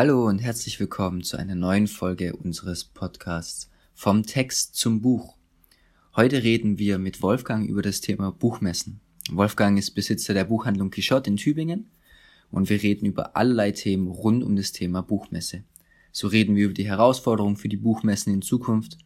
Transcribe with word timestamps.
Hallo 0.00 0.28
und 0.28 0.38
herzlich 0.38 0.78
willkommen 0.78 1.24
zu 1.24 1.38
einer 1.38 1.56
neuen 1.56 1.88
Folge 1.88 2.36
unseres 2.36 2.84
Podcasts 2.84 3.68
Vom 3.94 4.22
Text 4.22 4.76
zum 4.76 5.00
Buch. 5.00 5.36
Heute 6.14 6.44
reden 6.44 6.78
wir 6.78 6.98
mit 6.98 7.20
Wolfgang 7.20 7.68
über 7.68 7.82
das 7.82 8.00
Thema 8.00 8.30
Buchmessen. 8.30 9.00
Wolfgang 9.28 9.76
ist 9.76 9.96
Besitzer 9.96 10.34
der 10.34 10.44
Buchhandlung 10.44 10.92
Quichotte 10.92 11.30
in 11.30 11.36
Tübingen 11.36 11.90
und 12.52 12.70
wir 12.70 12.80
reden 12.80 13.06
über 13.06 13.36
allerlei 13.36 13.72
Themen 13.72 14.06
rund 14.06 14.44
um 14.44 14.54
das 14.54 14.70
Thema 14.70 15.02
Buchmesse. 15.02 15.64
So 16.12 16.28
reden 16.28 16.54
wir 16.54 16.66
über 16.66 16.74
die 16.74 16.86
Herausforderungen 16.86 17.56
für 17.56 17.68
die 17.68 17.76
Buchmessen 17.76 18.32
in 18.32 18.42
Zukunft. 18.42 18.98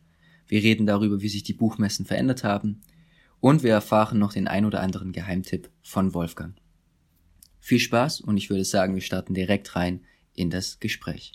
Wir 0.46 0.62
reden 0.62 0.84
darüber, 0.84 1.22
wie 1.22 1.30
sich 1.30 1.43
die 1.43 1.54
Buchmessen 1.54 2.04
verändert 2.04 2.44
haben 2.44 2.82
und 3.40 3.63
wir 3.63 3.72
erfahren 3.72 4.18
noch 4.18 4.35
den 4.35 4.46
ein 4.46 4.66
oder 4.66 4.82
anderen 4.82 5.13
Geheimtipp 5.13 5.71
von 5.80 6.13
Wolfgang. 6.13 6.54
Viel 7.61 7.79
Spaß 7.79 8.21
und 8.21 8.36
ich 8.36 8.50
würde 8.50 8.66
sagen, 8.66 8.94
wir 8.94 9.00
starten 9.00 9.32
direkt 9.32 9.74
rein 9.74 10.02
in 10.35 10.50
das 10.50 10.81
Gespräch. 10.81 11.32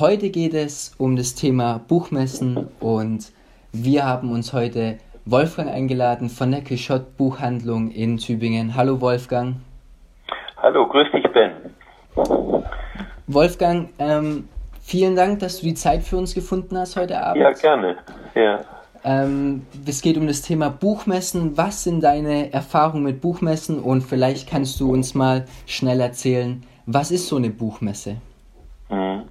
Heute 0.00 0.30
geht 0.30 0.54
es 0.54 0.94
um 0.98 1.16
das 1.16 1.34
Thema 1.34 1.78
Buchmessen 1.78 2.68
und 2.80 3.32
wir 3.72 4.04
haben 4.04 4.32
uns 4.32 4.52
heute 4.52 4.98
Wolfgang 5.24 5.70
eingeladen 5.70 6.28
von 6.28 6.50
der 6.50 6.62
Quichotte 6.62 7.06
Buchhandlung 7.16 7.90
in 7.90 8.18
Tübingen. 8.18 8.74
Hallo 8.74 9.00
Wolfgang. 9.00 9.56
Hallo, 10.56 10.86
grüß 10.88 11.06
dich 11.12 11.24
Ben. 11.32 11.52
Wolfgang, 13.26 13.90
ähm, 13.98 14.48
Vielen 14.86 15.16
Dank, 15.16 15.38
dass 15.38 15.60
du 15.60 15.66
die 15.66 15.74
Zeit 15.74 16.02
für 16.02 16.18
uns 16.18 16.34
gefunden 16.34 16.76
hast 16.76 16.96
heute 16.96 17.18
Abend. 17.18 17.42
Ja, 17.42 17.52
gerne. 17.52 17.96
Ja. 18.34 18.60
Ähm, 19.02 19.66
es 19.88 20.02
geht 20.02 20.18
um 20.18 20.26
das 20.26 20.42
Thema 20.42 20.68
Buchmessen. 20.68 21.56
Was 21.56 21.84
sind 21.84 22.04
deine 22.04 22.52
Erfahrungen 22.52 23.02
mit 23.02 23.22
Buchmessen? 23.22 23.82
Und 23.82 24.02
vielleicht 24.02 24.48
kannst 24.48 24.78
du 24.80 24.92
uns 24.92 25.14
mal 25.14 25.46
schnell 25.66 26.00
erzählen, 26.00 26.62
was 26.84 27.10
ist 27.10 27.28
so 27.28 27.36
eine 27.36 27.48
Buchmesse? 27.48 28.16
Mhm. 28.90 29.22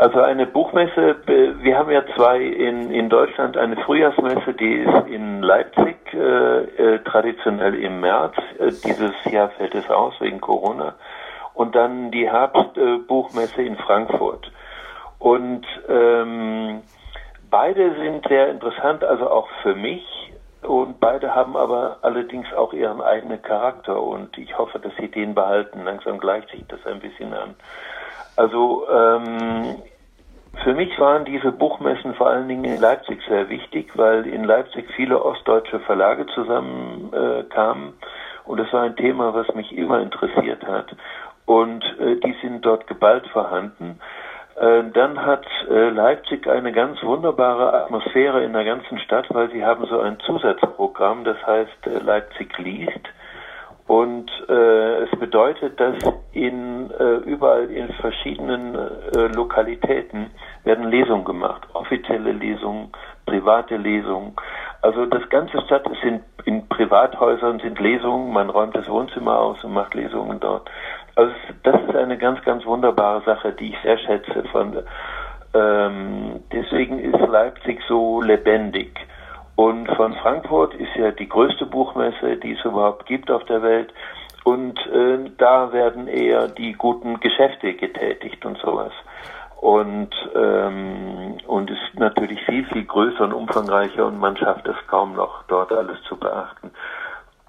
Also 0.00 0.20
eine 0.20 0.46
Buchmesse, 0.46 1.16
wir 1.26 1.76
haben 1.76 1.90
ja 1.90 2.02
zwei 2.16 2.40
in, 2.40 2.90
in 2.90 3.10
Deutschland, 3.10 3.58
eine 3.58 3.76
Frühjahrsmesse, 3.84 4.54
die 4.54 4.76
ist 4.76 5.08
in 5.08 5.42
Leipzig, 5.42 5.96
äh, 6.14 6.16
äh, 6.16 6.98
traditionell 7.04 7.74
im 7.74 8.00
März. 8.00 8.34
Äh, 8.58 8.70
dieses 8.82 9.12
Jahr 9.30 9.50
fällt 9.50 9.74
es 9.74 9.90
aus 9.90 10.14
wegen 10.20 10.40
Corona. 10.40 10.94
Und 11.52 11.74
dann 11.74 12.10
die 12.10 12.26
Herbstbuchmesse 12.30 13.60
in 13.60 13.76
Frankfurt. 13.76 14.50
Und 15.20 15.66
ähm, 15.88 16.82
beide 17.50 17.94
sind 17.96 18.26
sehr 18.26 18.48
interessant, 18.48 19.04
also 19.04 19.30
auch 19.30 19.48
für 19.62 19.76
mich. 19.76 20.04
Und 20.62 20.98
beide 20.98 21.34
haben 21.34 21.56
aber 21.56 21.98
allerdings 22.02 22.52
auch 22.54 22.72
ihren 22.72 23.00
eigenen 23.00 23.40
Charakter 23.40 24.02
und 24.02 24.36
ich 24.36 24.58
hoffe, 24.58 24.78
dass 24.78 24.92
sie 24.98 25.08
den 25.08 25.34
behalten. 25.34 25.84
Langsam 25.84 26.18
gleicht 26.18 26.50
sich 26.50 26.66
das 26.68 26.84
ein 26.86 27.00
bisschen 27.00 27.32
an. 27.32 27.54
Also 28.36 28.86
ähm, 28.90 29.76
für 30.62 30.74
mich 30.74 30.98
waren 30.98 31.24
diese 31.24 31.52
Buchmessen 31.52 32.14
vor 32.14 32.28
allen 32.28 32.48
Dingen 32.48 32.64
in 32.64 32.80
Leipzig 32.80 33.20
sehr 33.28 33.48
wichtig, 33.48 33.90
weil 33.96 34.26
in 34.26 34.44
Leipzig 34.44 34.90
viele 34.96 35.22
ostdeutsche 35.22 35.80
Verlage 35.80 36.26
zusammenkamen. 36.34 37.88
Äh, 37.88 38.48
und 38.48 38.58
das 38.58 38.72
war 38.72 38.82
ein 38.82 38.96
Thema, 38.96 39.32
was 39.32 39.54
mich 39.54 39.72
immer 39.76 40.00
interessiert 40.00 40.66
hat. 40.66 40.94
Und 41.46 41.84
äh, 41.98 42.16
die 42.16 42.34
sind 42.42 42.64
dort 42.64 42.86
geballt 42.86 43.26
vorhanden. 43.28 44.00
Äh, 44.60 44.90
dann 44.92 45.24
hat 45.24 45.46
äh, 45.70 45.88
Leipzig 45.88 46.46
eine 46.46 46.72
ganz 46.72 47.02
wunderbare 47.02 47.72
Atmosphäre 47.84 48.44
in 48.44 48.52
der 48.52 48.64
ganzen 48.64 48.98
Stadt, 48.98 49.24
weil 49.30 49.50
sie 49.50 49.64
haben 49.64 49.86
so 49.86 50.00
ein 50.00 50.20
Zusatzprogramm, 50.20 51.24
das 51.24 51.38
heißt 51.46 51.86
äh, 51.86 51.98
Leipzig 52.04 52.58
liest. 52.58 53.00
Und 53.86 54.30
äh, 54.50 55.04
es 55.04 55.18
bedeutet, 55.18 55.80
dass 55.80 55.96
in 56.32 56.90
äh, 56.90 57.16
überall 57.24 57.70
in 57.70 57.88
verschiedenen 57.94 58.74
äh, 58.76 59.26
Lokalitäten 59.34 60.30
werden 60.64 60.90
Lesungen 60.90 61.24
gemacht, 61.24 61.66
offizielle 61.72 62.32
Lesungen, 62.32 62.92
private 63.24 63.78
Lesungen. 63.78 64.36
Also 64.82 65.04
das 65.06 65.28
ganze 65.28 65.60
Stadt 65.62 65.86
ist 65.90 66.02
in, 66.02 66.20
in 66.46 66.66
Privathäusern 66.68 67.60
sind 67.60 67.78
Lesungen, 67.78 68.32
man 68.32 68.48
räumt 68.48 68.74
das 68.74 68.88
Wohnzimmer 68.88 69.38
aus 69.38 69.62
und 69.62 69.74
macht 69.74 69.94
Lesungen 69.94 70.40
dort. 70.40 70.70
Also 71.16 71.32
das 71.62 71.80
ist 71.82 71.94
eine 71.94 72.16
ganz, 72.16 72.42
ganz 72.42 72.64
wunderbare 72.64 73.22
Sache, 73.24 73.52
die 73.52 73.70
ich 73.70 73.76
sehr 73.82 73.98
schätze. 73.98 74.42
Von, 74.50 74.78
ähm, 75.52 76.40
deswegen 76.50 76.98
ist 76.98 77.18
Leipzig 77.28 77.80
so 77.88 78.22
lebendig. 78.22 78.98
Und 79.56 79.88
von 79.96 80.14
Frankfurt 80.14 80.74
ist 80.74 80.94
ja 80.96 81.10
die 81.10 81.28
größte 81.28 81.66
Buchmesse, 81.66 82.38
die 82.38 82.52
es 82.52 82.64
überhaupt 82.64 83.04
gibt 83.04 83.30
auf 83.30 83.44
der 83.44 83.62
Welt. 83.62 83.92
Und 84.44 84.78
äh, 84.86 85.30
da 85.36 85.70
werden 85.74 86.08
eher 86.08 86.48
die 86.48 86.72
guten 86.72 87.20
Geschäfte 87.20 87.74
getätigt 87.74 88.46
und 88.46 88.56
sowas. 88.58 88.92
Und, 89.60 90.08
ähm, 90.34 91.36
und 91.46 91.70
ist 91.70 91.94
natürlich 91.94 92.40
viel, 92.46 92.64
viel 92.66 92.84
größer 92.84 93.24
und 93.24 93.34
umfangreicher 93.34 94.06
und 94.06 94.18
man 94.18 94.34
schafft 94.38 94.66
es 94.66 94.76
kaum 94.86 95.14
noch, 95.14 95.42
dort 95.48 95.70
alles 95.70 95.98
zu 96.08 96.16
beachten. 96.16 96.70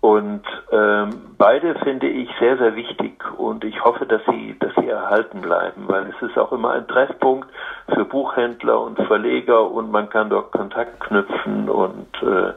Und 0.02 0.42
ähm, 0.72 1.10
beide 1.38 1.76
finde 1.84 2.10
ich 2.10 2.28
sehr, 2.40 2.58
sehr 2.58 2.76
wichtig 2.76 3.24
und 3.38 3.64
ich 3.64 3.84
hoffe, 3.86 4.08
dass 4.08 4.22
sie, 4.32 4.58
dass 4.60 4.74
sie 4.76 4.90
erhalten 4.90 5.42
bleiben, 5.42 5.84
weil 5.88 6.08
es 6.08 6.28
ist 6.28 6.38
auch 6.40 6.52
immer 6.52 6.72
ein 6.72 6.88
Treffpunkt 6.88 7.48
für 7.94 8.04
Buchhändler 8.04 8.82
und 8.82 8.98
Verleger 9.06 9.70
und 9.70 9.92
man 9.92 10.10
kann 10.10 10.32
dort 10.32 10.52
Kontakt 10.52 11.00
knüpfen 11.02 11.70
und 11.70 12.08
äh, 12.24 12.52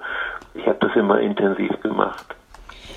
ich 0.54 0.66
habe 0.66 0.78
das 0.80 0.96
immer 0.96 1.20
intensiv 1.20 1.70
gemacht. 1.82 2.34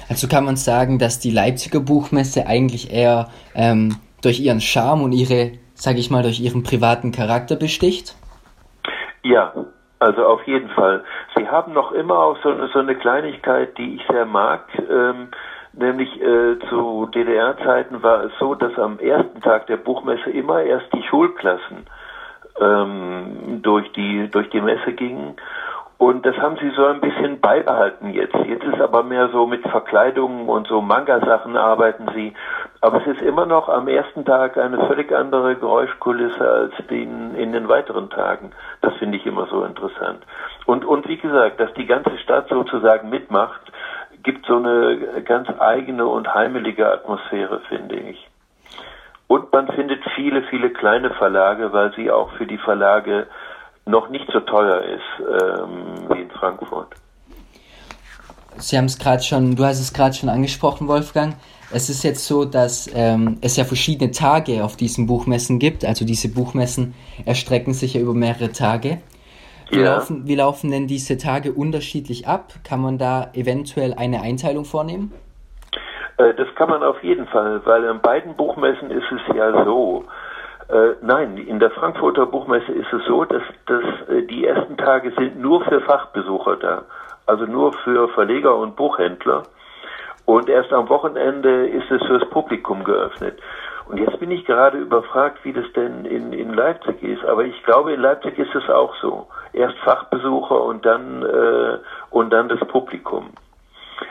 Also 0.09 0.29
kann 0.29 0.45
man 0.45 0.55
sagen, 0.55 0.97
dass 0.97 1.19
die 1.19 1.31
Leipziger 1.31 1.81
Buchmesse 1.81 2.47
eigentlich 2.47 2.93
eher 2.93 3.27
ähm, 3.53 3.97
durch 4.21 4.39
ihren 4.39 4.61
Charme 4.61 5.03
und 5.03 5.11
ihre, 5.11 5.51
sage 5.77 5.99
ich 5.99 6.09
mal, 6.09 6.23
durch 6.23 6.39
ihren 6.39 6.63
privaten 6.63 7.11
Charakter 7.11 7.55
besticht? 7.55 8.15
Ja, 9.23 9.53
also 9.99 10.25
auf 10.25 10.45
jeden 10.47 10.69
Fall. 10.69 11.03
Sie 11.35 11.47
haben 11.47 11.73
noch 11.73 11.91
immer 11.91 12.17
auch 12.17 12.37
so, 12.43 12.67
so 12.67 12.79
eine 12.79 12.95
Kleinigkeit, 12.95 13.77
die 13.77 13.95
ich 13.95 14.01
sehr 14.07 14.25
mag. 14.25 14.65
Ähm, 14.89 15.29
nämlich 15.73 16.09
äh, 16.21 16.57
zu 16.69 17.07
DDR-Zeiten 17.13 18.01
war 18.03 18.23
es 18.25 18.31
so, 18.39 18.55
dass 18.55 18.77
am 18.77 18.99
ersten 18.99 19.41
Tag 19.41 19.67
der 19.67 19.77
Buchmesse 19.77 20.29
immer 20.31 20.61
erst 20.61 20.91
die 20.93 21.03
Schulklassen 21.03 21.85
ähm, 22.59 23.59
durch 23.61 23.91
die 23.93 24.29
durch 24.31 24.49
die 24.49 24.61
Messe 24.61 24.93
gingen 24.93 25.35
und 25.97 26.25
das 26.27 26.37
haben 26.37 26.57
sie 26.57 26.69
so 26.75 26.85
ein 26.85 27.01
bisschen 27.01 27.39
beibehalten 27.39 28.13
jetzt. 28.13 28.35
Jetzt 28.45 28.63
ist 28.63 28.79
aber 28.79 29.01
mehr 29.01 29.29
so 29.29 29.47
mit 29.47 29.63
Verkleidungen 29.63 30.47
und 30.47 30.67
so 30.67 30.79
Manga-Sachen 30.79 31.57
arbeiten 31.57 32.07
sie. 32.13 32.33
Aber 32.81 33.01
es 33.01 33.07
ist 33.07 33.21
immer 33.21 33.45
noch 33.45 33.69
am 33.69 33.87
ersten 33.87 34.23
Tag 34.23 34.57
eine 34.57 34.77
völlig 34.85 35.11
andere 35.11 35.55
Geräuschkulisse 35.55 36.49
als 36.49 36.73
den, 36.89 37.33
in 37.35 37.51
den 37.51 37.67
weiteren 37.67 38.09
Tagen. 38.09 38.51
Das 38.81 38.93
finde 38.95 39.17
ich 39.17 39.25
immer 39.25 39.47
so 39.47 39.63
interessant. 39.63 40.23
Und, 40.65 40.85
und 40.85 41.07
wie 41.07 41.17
gesagt, 41.17 41.59
dass 41.59 41.73
die 41.73 41.87
ganze 41.87 42.17
Stadt 42.19 42.49
sozusagen 42.49 43.09
mitmacht, 43.09 43.61
gibt 44.23 44.45
so 44.45 44.57
eine 44.57 45.23
ganz 45.23 45.47
eigene 45.59 46.05
und 46.05 46.33
heimelige 46.33 46.91
Atmosphäre, 46.91 47.61
finde 47.69 47.95
ich. 47.95 48.27
Und 49.27 49.51
man 49.51 49.67
findet 49.69 50.03
viele, 50.15 50.43
viele 50.43 50.69
kleine 50.69 51.11
Verlage, 51.11 51.73
weil 51.73 51.93
sie 51.95 52.11
auch 52.11 52.31
für 52.33 52.45
die 52.45 52.57
Verlage 52.57 53.27
noch 53.85 54.09
nicht 54.09 54.29
so 54.31 54.39
teuer 54.41 54.81
ist 54.81 55.01
ähm, 55.19 56.09
wie 56.09 56.21
in 56.21 56.31
Frankfurt. 56.31 56.89
Sie 58.57 58.77
haben 58.77 58.85
es 58.85 58.97
gerade 58.97 59.23
schon, 59.23 59.55
du 59.55 59.63
hast 59.63 59.79
es 59.79 59.93
gerade 59.93 60.13
schon 60.13 60.29
angesprochen, 60.29 60.87
Wolfgang. 60.87 61.35
Es 61.73 61.89
ist 61.89 62.03
jetzt 62.03 62.25
so, 62.25 62.45
dass 62.45 62.89
ähm, 62.95 63.37
es 63.41 63.57
ja 63.57 63.65
verschiedene 63.65 64.11
Tage 64.11 64.63
auf 64.63 64.77
diesen 64.77 65.05
Buchmessen 65.05 65.59
gibt. 65.59 65.83
Also 65.83 66.05
diese 66.05 66.33
Buchmessen 66.33 66.93
erstrecken 67.25 67.73
sich 67.73 67.95
ja 67.95 68.01
über 68.01 68.13
mehrere 68.13 68.51
Tage. 68.51 68.99
Wie, 69.69 69.81
ja. 69.81 69.95
laufen, 69.95 70.27
wie 70.27 70.35
laufen 70.35 70.71
denn 70.71 70.87
diese 70.87 71.17
Tage 71.17 71.51
unterschiedlich 71.51 72.27
ab? 72.27 72.53
Kann 72.63 72.81
man 72.81 72.97
da 72.97 73.31
eventuell 73.33 73.93
eine 73.93 74.21
Einteilung 74.21 74.63
vornehmen? 74.63 75.11
Äh, 76.17 76.33
das 76.35 76.47
kann 76.55 76.69
man 76.69 76.83
auf 76.83 77.03
jeden 77.03 77.27
Fall, 77.27 77.61
weil 77.65 77.87
an 77.87 78.01
beiden 78.01 78.35
Buchmessen 78.35 78.89
ist 78.89 79.11
es 79.11 79.35
ja 79.35 79.65
so, 79.65 80.05
äh, 80.69 80.95
nein, 81.01 81.37
in 81.37 81.59
der 81.59 81.71
Frankfurter 81.71 82.25
Buchmesse 82.25 82.71
ist 82.71 82.91
es 82.91 83.05
so, 83.05 83.23
dass, 83.25 83.43
dass 83.67 83.83
äh, 84.09 84.23
die 84.23 84.45
ersten 84.45 84.77
Tage 84.77 85.11
sind 85.17 85.39
nur 85.39 85.63
für 85.63 85.79
Fachbesucher 85.81 86.57
da, 86.57 86.83
also 87.25 87.45
nur 87.45 87.73
für 87.83 88.09
Verleger 88.09 88.55
und 88.55 88.75
Buchhändler. 88.75 89.43
Und 90.27 90.49
erst 90.49 90.73
am 90.73 90.89
Wochenende 90.89 91.67
ist 91.69 91.89
es 91.89 92.05
fürs 92.05 92.29
Publikum 92.29 92.83
geöffnet. 92.83 93.39
Und 93.85 93.97
jetzt 93.97 94.19
bin 94.19 94.29
ich 94.29 94.43
gerade 94.45 94.77
überfragt, 94.77 95.39
wie 95.43 95.53
das 95.53 95.63
denn 95.73 96.03
in, 96.03 96.33
in 96.33 96.53
Leipzig 96.53 97.01
ist. 97.01 97.23
Aber 97.23 97.45
ich 97.45 97.63
glaube, 97.63 97.93
in 97.93 98.01
Leipzig 98.01 98.37
ist 98.37 98.53
es 98.53 98.69
auch 98.69 98.93
so. 99.01 99.27
Erst 99.53 99.77
Fachbesucher 99.85 100.61
und 100.65 100.85
dann, 100.85 101.23
äh, 101.23 101.77
und 102.09 102.31
dann 102.31 102.49
das 102.49 102.59
Publikum. 102.67 103.29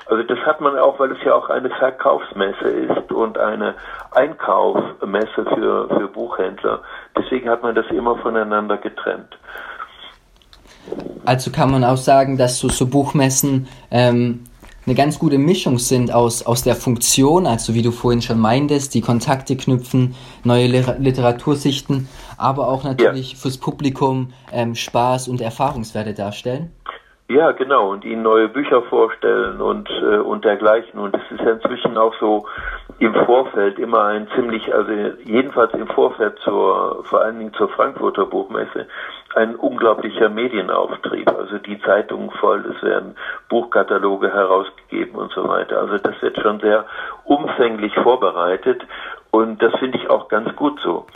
Also 0.06 0.22
das 0.22 0.38
hat 0.46 0.62
man 0.62 0.78
auch, 0.78 0.98
weil 0.98 1.12
es 1.12 1.22
ja 1.22 1.34
auch 1.34 1.50
eine 1.50 1.68
Verkaufsmesse 1.68 2.66
ist 2.66 3.12
und 3.12 3.36
eine 3.36 3.74
Einkaufsmesse 4.12 5.44
für, 5.54 5.86
für 5.88 6.08
Buchhändler. 6.08 6.80
Deswegen 7.14 7.50
hat 7.50 7.62
man 7.62 7.74
das 7.74 7.86
immer 7.90 8.16
voneinander 8.16 8.78
getrennt. 8.78 9.36
Also 11.26 11.50
kann 11.50 11.70
man 11.70 11.84
auch 11.84 11.98
sagen, 11.98 12.38
dass 12.38 12.58
so, 12.58 12.70
so 12.70 12.86
Buchmessen 12.86 13.68
ähm, 13.90 14.44
eine 14.87 14.94
ganz 14.94 15.19
gute 15.19 15.38
Mischung 15.38 15.79
sind 15.79 16.15
aus, 16.15 16.47
aus 16.47 16.62
der 16.62 16.77
Funktion, 16.77 17.47
also 17.47 17.75
wie 17.75 17.83
du 17.83 17.91
vorhin 17.91 18.23
schon 18.23 18.38
meintest, 18.38 18.94
die 18.94 19.00
Kontakte 19.00 19.56
knüpfen, 19.56 20.15
neue 20.44 20.67
Literatursichten, 20.67 22.09
aber 22.38 22.69
auch 22.69 22.85
natürlich 22.85 23.33
ja. 23.33 23.38
fürs 23.38 23.59
Publikum 23.59 24.33
ähm, 24.53 24.75
Spaß 24.77 25.29
und 25.29 25.41
Erfahrungswerte 25.41 26.15
darstellen. 26.15 26.71
Ja, 27.29 27.50
genau, 27.50 27.91
und 27.91 28.05
ihnen 28.05 28.23
neue 28.23 28.49
Bücher 28.49 28.83
vorstellen 28.83 29.61
und, 29.61 29.91
äh, 29.91 30.19
und 30.19 30.44
dergleichen. 30.44 31.00
Und 31.00 31.17
es 31.17 31.33
ist 31.33 31.41
ja 31.41 31.55
inzwischen 31.55 31.99
auch 31.99 32.15
so 32.21 32.47
im 33.00 33.12
Vorfeld 33.27 33.81
immer 33.81 34.05
ein 34.05 34.29
ziemlich, 34.37 34.73
also 34.73 34.93
jedenfalls 35.25 35.75
im 35.75 35.88
Vorfeld 35.88 36.38
zur, 36.44 37.05
vor 37.05 37.23
allen 37.23 37.41
Dingen 37.41 37.53
zur 37.55 37.69
Frankfurter 37.71 38.27
Buchmesse, 38.27 38.87
ein 39.37 39.55
unglaublicher 39.55 40.31
Medienauftrieb. 40.31 41.29
Also 41.29 41.59
die 41.59 41.79
Zeitungen 41.83 42.31
voll, 42.31 42.65
es 42.75 42.83
werden 42.83 43.17
Buchkataloge 43.49 44.33
herausgegeben 44.33 45.15
und 45.15 45.31
so 45.33 45.47
weiter. 45.47 45.79
Also 45.81 45.99
das 45.99 46.21
wird 46.23 46.41
schon 46.41 46.59
sehr 46.61 46.87
umfänglich 47.25 47.94
vorbereitet 47.94 48.83
und 49.31 49.62
das 49.62 49.75
finde 49.79 49.99
ich 49.99 50.09
auch 50.09 50.29
ganz 50.29 50.55
gut 50.56 50.81
so. 50.81 51.06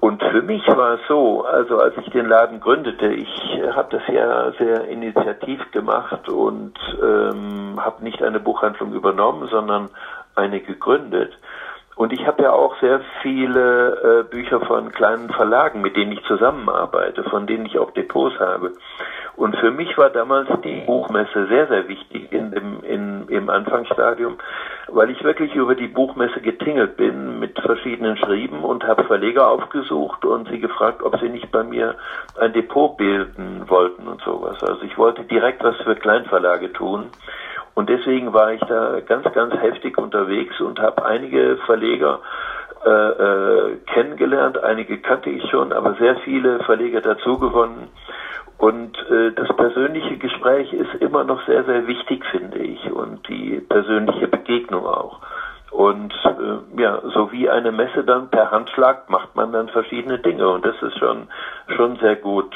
Und 0.00 0.20
für 0.20 0.42
mich 0.42 0.66
war 0.66 0.94
es 0.94 1.00
so, 1.06 1.44
also 1.44 1.78
als 1.78 1.96
ich 1.98 2.10
den 2.10 2.26
Laden 2.26 2.58
gründete, 2.58 3.12
ich 3.12 3.62
habe 3.72 3.96
das 3.96 4.02
ja 4.12 4.50
sehr 4.58 4.88
initiativ 4.88 5.70
gemacht 5.70 6.28
und 6.28 6.74
ähm, 7.00 7.78
habe 7.78 8.02
nicht 8.02 8.20
eine 8.20 8.40
Buchhandlung 8.40 8.92
übernommen, 8.92 9.48
sondern 9.48 9.90
eine 10.34 10.58
gegründet. 10.58 11.32
Und 11.94 12.12
ich 12.12 12.26
habe 12.26 12.42
ja 12.42 12.52
auch 12.52 12.78
sehr 12.80 13.00
viele 13.20 14.24
äh, 14.26 14.30
Bücher 14.30 14.60
von 14.60 14.92
kleinen 14.92 15.28
Verlagen, 15.30 15.82
mit 15.82 15.96
denen 15.96 16.12
ich 16.12 16.24
zusammenarbeite, 16.24 17.22
von 17.24 17.46
denen 17.46 17.66
ich 17.66 17.78
auch 17.78 17.90
Depots 17.90 18.38
habe. 18.40 18.72
Und 19.36 19.56
für 19.56 19.70
mich 19.70 19.96
war 19.96 20.10
damals 20.10 20.48
die 20.62 20.82
Buchmesse 20.86 21.46
sehr, 21.46 21.66
sehr 21.66 21.88
wichtig 21.88 22.30
in, 22.32 22.52
im, 22.52 22.82
in, 22.82 23.28
im 23.28 23.50
Anfangsstadium, 23.50 24.36
weil 24.88 25.10
ich 25.10 25.24
wirklich 25.24 25.54
über 25.54 25.74
die 25.74 25.88
Buchmesse 25.88 26.40
getingelt 26.40 26.96
bin 26.96 27.38
mit 27.38 27.58
verschiedenen 27.58 28.16
Schrieben 28.18 28.62
und 28.62 28.84
habe 28.84 29.04
Verleger 29.04 29.48
aufgesucht 29.48 30.24
und 30.24 30.48
sie 30.48 30.60
gefragt, 30.60 31.02
ob 31.02 31.18
sie 31.18 31.30
nicht 31.30 31.50
bei 31.50 31.62
mir 31.62 31.96
ein 32.38 32.52
Depot 32.52 32.96
bilden 32.96 33.64
wollten 33.68 34.06
und 34.06 34.20
sowas. 34.22 34.62
Also 34.62 34.82
ich 34.82 34.98
wollte 34.98 35.24
direkt 35.24 35.64
was 35.64 35.76
für 35.76 35.96
Kleinverlage 35.96 36.72
tun. 36.72 37.06
Und 37.74 37.88
deswegen 37.88 38.32
war 38.32 38.52
ich 38.52 38.60
da 38.60 39.00
ganz, 39.00 39.30
ganz 39.32 39.54
heftig 39.54 39.98
unterwegs 39.98 40.60
und 40.60 40.78
habe 40.78 41.04
einige 41.04 41.56
Verleger 41.66 42.20
äh, 42.84 42.90
äh, 42.90 43.76
kennengelernt. 43.86 44.62
Einige 44.62 44.98
kannte 44.98 45.30
ich 45.30 45.48
schon, 45.50 45.72
aber 45.72 45.94
sehr 45.94 46.16
viele 46.16 46.60
Verleger 46.64 47.00
dazu 47.00 47.38
gewonnen. 47.38 47.88
Und 48.58 48.96
äh, 49.10 49.32
das 49.32 49.48
persönliche 49.56 50.18
Gespräch 50.18 50.72
ist 50.72 50.94
immer 51.00 51.24
noch 51.24 51.44
sehr, 51.46 51.64
sehr 51.64 51.86
wichtig, 51.86 52.24
finde 52.26 52.58
ich, 52.58 52.92
und 52.92 53.26
die 53.28 53.60
persönliche 53.60 54.28
Begegnung 54.28 54.86
auch. 54.86 55.20
Und 55.72 56.12
äh, 56.24 56.80
ja, 56.80 57.00
so 57.14 57.32
wie 57.32 57.48
eine 57.48 57.72
Messe 57.72 58.04
dann 58.04 58.28
per 58.28 58.50
Handschlag 58.50 59.08
macht 59.08 59.34
man 59.34 59.52
dann 59.52 59.68
verschiedene 59.68 60.18
Dinge 60.18 60.46
und 60.48 60.64
das 60.66 60.76
ist 60.82 60.98
schon 60.98 61.28
schon 61.76 61.96
sehr 61.96 62.16
gut. 62.16 62.54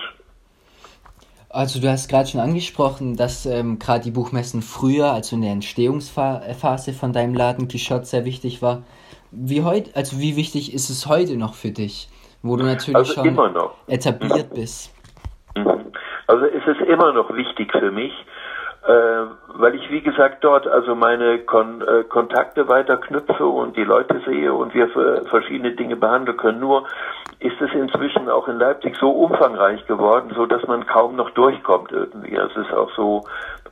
Also 1.57 1.81
du 1.81 1.89
hast 1.89 2.11
gerade 2.11 2.29
schon 2.29 2.43
angesprochen, 2.43 3.17
dass 3.17 3.47
ähm, 3.47 3.79
gerade 3.79 4.05
die 4.05 4.11
Buchmessen 4.11 4.61
früher, 4.61 5.13
also 5.13 5.37
in 5.37 5.41
der 5.41 5.53
Entstehungsphase 5.53 6.93
von 6.93 7.15
deinem 7.15 7.33
Laden 7.33 7.67
Quichotte 7.67 8.05
sehr 8.05 8.27
wichtig 8.27 8.61
war. 8.61 8.83
Wie 9.31 9.65
heute, 9.65 9.97
also 9.97 10.19
wie 10.19 10.37
wichtig 10.37 10.75
ist 10.75 10.91
es 10.91 11.07
heute 11.07 11.39
noch 11.39 11.55
für 11.55 11.71
dich, 11.71 12.11
wo 12.43 12.57
du 12.57 12.65
natürlich 12.65 12.97
also 12.97 13.15
schon 13.15 13.57
etabliert 13.87 14.53
bist? 14.53 14.95
Also 16.27 16.45
ist 16.45 16.67
es 16.67 16.77
immer 16.89 17.15
noch 17.15 17.35
wichtig 17.35 17.73
für 17.73 17.91
mich, 17.91 18.13
weil 18.89 19.75
ich 19.75 19.91
wie 19.91 20.01
gesagt 20.01 20.45
dort 20.45 20.67
also 20.67 20.95
meine 20.95 21.39
Kon 21.41 21.83
äh, 21.83 22.05
Kontakte 22.05 22.69
weiter 22.69 22.97
knüpfe 22.97 23.47
und 23.47 23.77
die 23.77 23.85
Leute 23.85 24.21
sehe 24.27 24.53
und 24.53 24.75
wir 24.75 24.89
verschiedene 25.29 25.73
Dinge 25.73 25.97
behandeln 25.97 26.37
können. 26.37 26.61
Nur 26.61 26.85
ist 27.41 27.61
es 27.61 27.73
inzwischen 27.73 28.29
auch 28.29 28.49
in 28.49 28.59
Leipzig 28.59 28.97
so 28.99 29.11
umfangreich 29.11 29.87
geworden, 29.87 30.33
so 30.35 30.47
dass 30.47 30.67
man 30.67 30.87
kaum 30.87 31.17
noch 31.17 31.31
durchkommt 31.31 31.93
irgendwie. 31.93 32.39
Also 32.39 32.61
es 32.61 32.69
ist 32.69 32.75
auch 32.75 32.91
so 32.97 33.25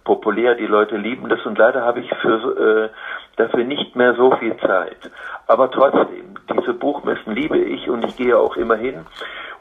populär, 0.05 0.55
die 0.55 0.67
Leute 0.67 0.97
lieben 0.97 1.29
das 1.29 1.45
und 1.47 1.59
leider 1.59 1.83
habe 1.83 2.01
ich 2.01 2.11
für, 2.17 2.85
äh, 2.85 2.89
dafür 3.37 3.65
nicht 3.65 3.97
mehr 3.97 4.15
so 4.15 4.33
viel 4.37 4.57
Zeit. 4.59 4.99
Aber 5.47 5.71
trotzdem, 5.71 6.37
diese 6.53 6.75
Buchmessen 6.75 7.35
liebe 7.35 7.59
ich 7.59 7.89
und 7.89 8.05
ich 8.05 8.17
gehe 8.17 8.39
auch 8.39 8.57
immer 8.57 8.77
hin. 8.77 9.07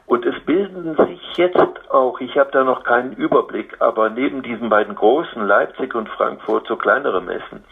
Und 0.06 0.26
es 0.26 0.38
bilden 0.44 0.96
sich 1.06 1.36
jetzt 1.36 1.90
auch, 1.90 2.20
ich 2.20 2.36
habe 2.36 2.50
da 2.52 2.62
noch 2.62 2.84
keinen 2.84 3.12
Überblick, 3.12 3.76
aber 3.80 4.10
neben 4.10 4.42
diesen 4.42 4.68
beiden 4.68 4.94
großen, 4.94 5.46
Leipzig 5.46 5.94
und 5.94 6.08
Frankfurt, 6.10 6.66
so 6.66 6.76
kleinere 6.76 7.22
Messen. 7.22 7.64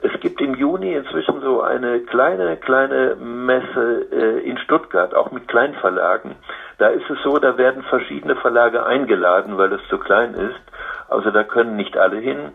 Es 0.00 0.18
gibt 0.20 0.40
im 0.40 0.54
Juni 0.54 0.94
inzwischen 0.94 1.40
so 1.40 1.60
eine 1.60 2.00
kleine, 2.00 2.56
kleine 2.56 3.16
Messe 3.16 4.06
äh, 4.12 4.48
in 4.48 4.56
Stuttgart, 4.58 5.14
auch 5.14 5.32
mit 5.32 5.48
Kleinverlagen. 5.48 6.36
Da 6.78 6.88
ist 6.88 7.10
es 7.10 7.18
so, 7.22 7.38
da 7.38 7.58
werden 7.58 7.82
verschiedene 7.82 8.36
Verlage 8.36 8.86
eingeladen, 8.86 9.58
weil 9.58 9.72
es 9.72 9.80
zu 9.88 9.98
klein 9.98 10.34
ist. 10.34 10.60
Also 11.08 11.30
da 11.30 11.42
können 11.42 11.76
nicht 11.76 11.96
alle 11.98 12.18
hin. 12.18 12.52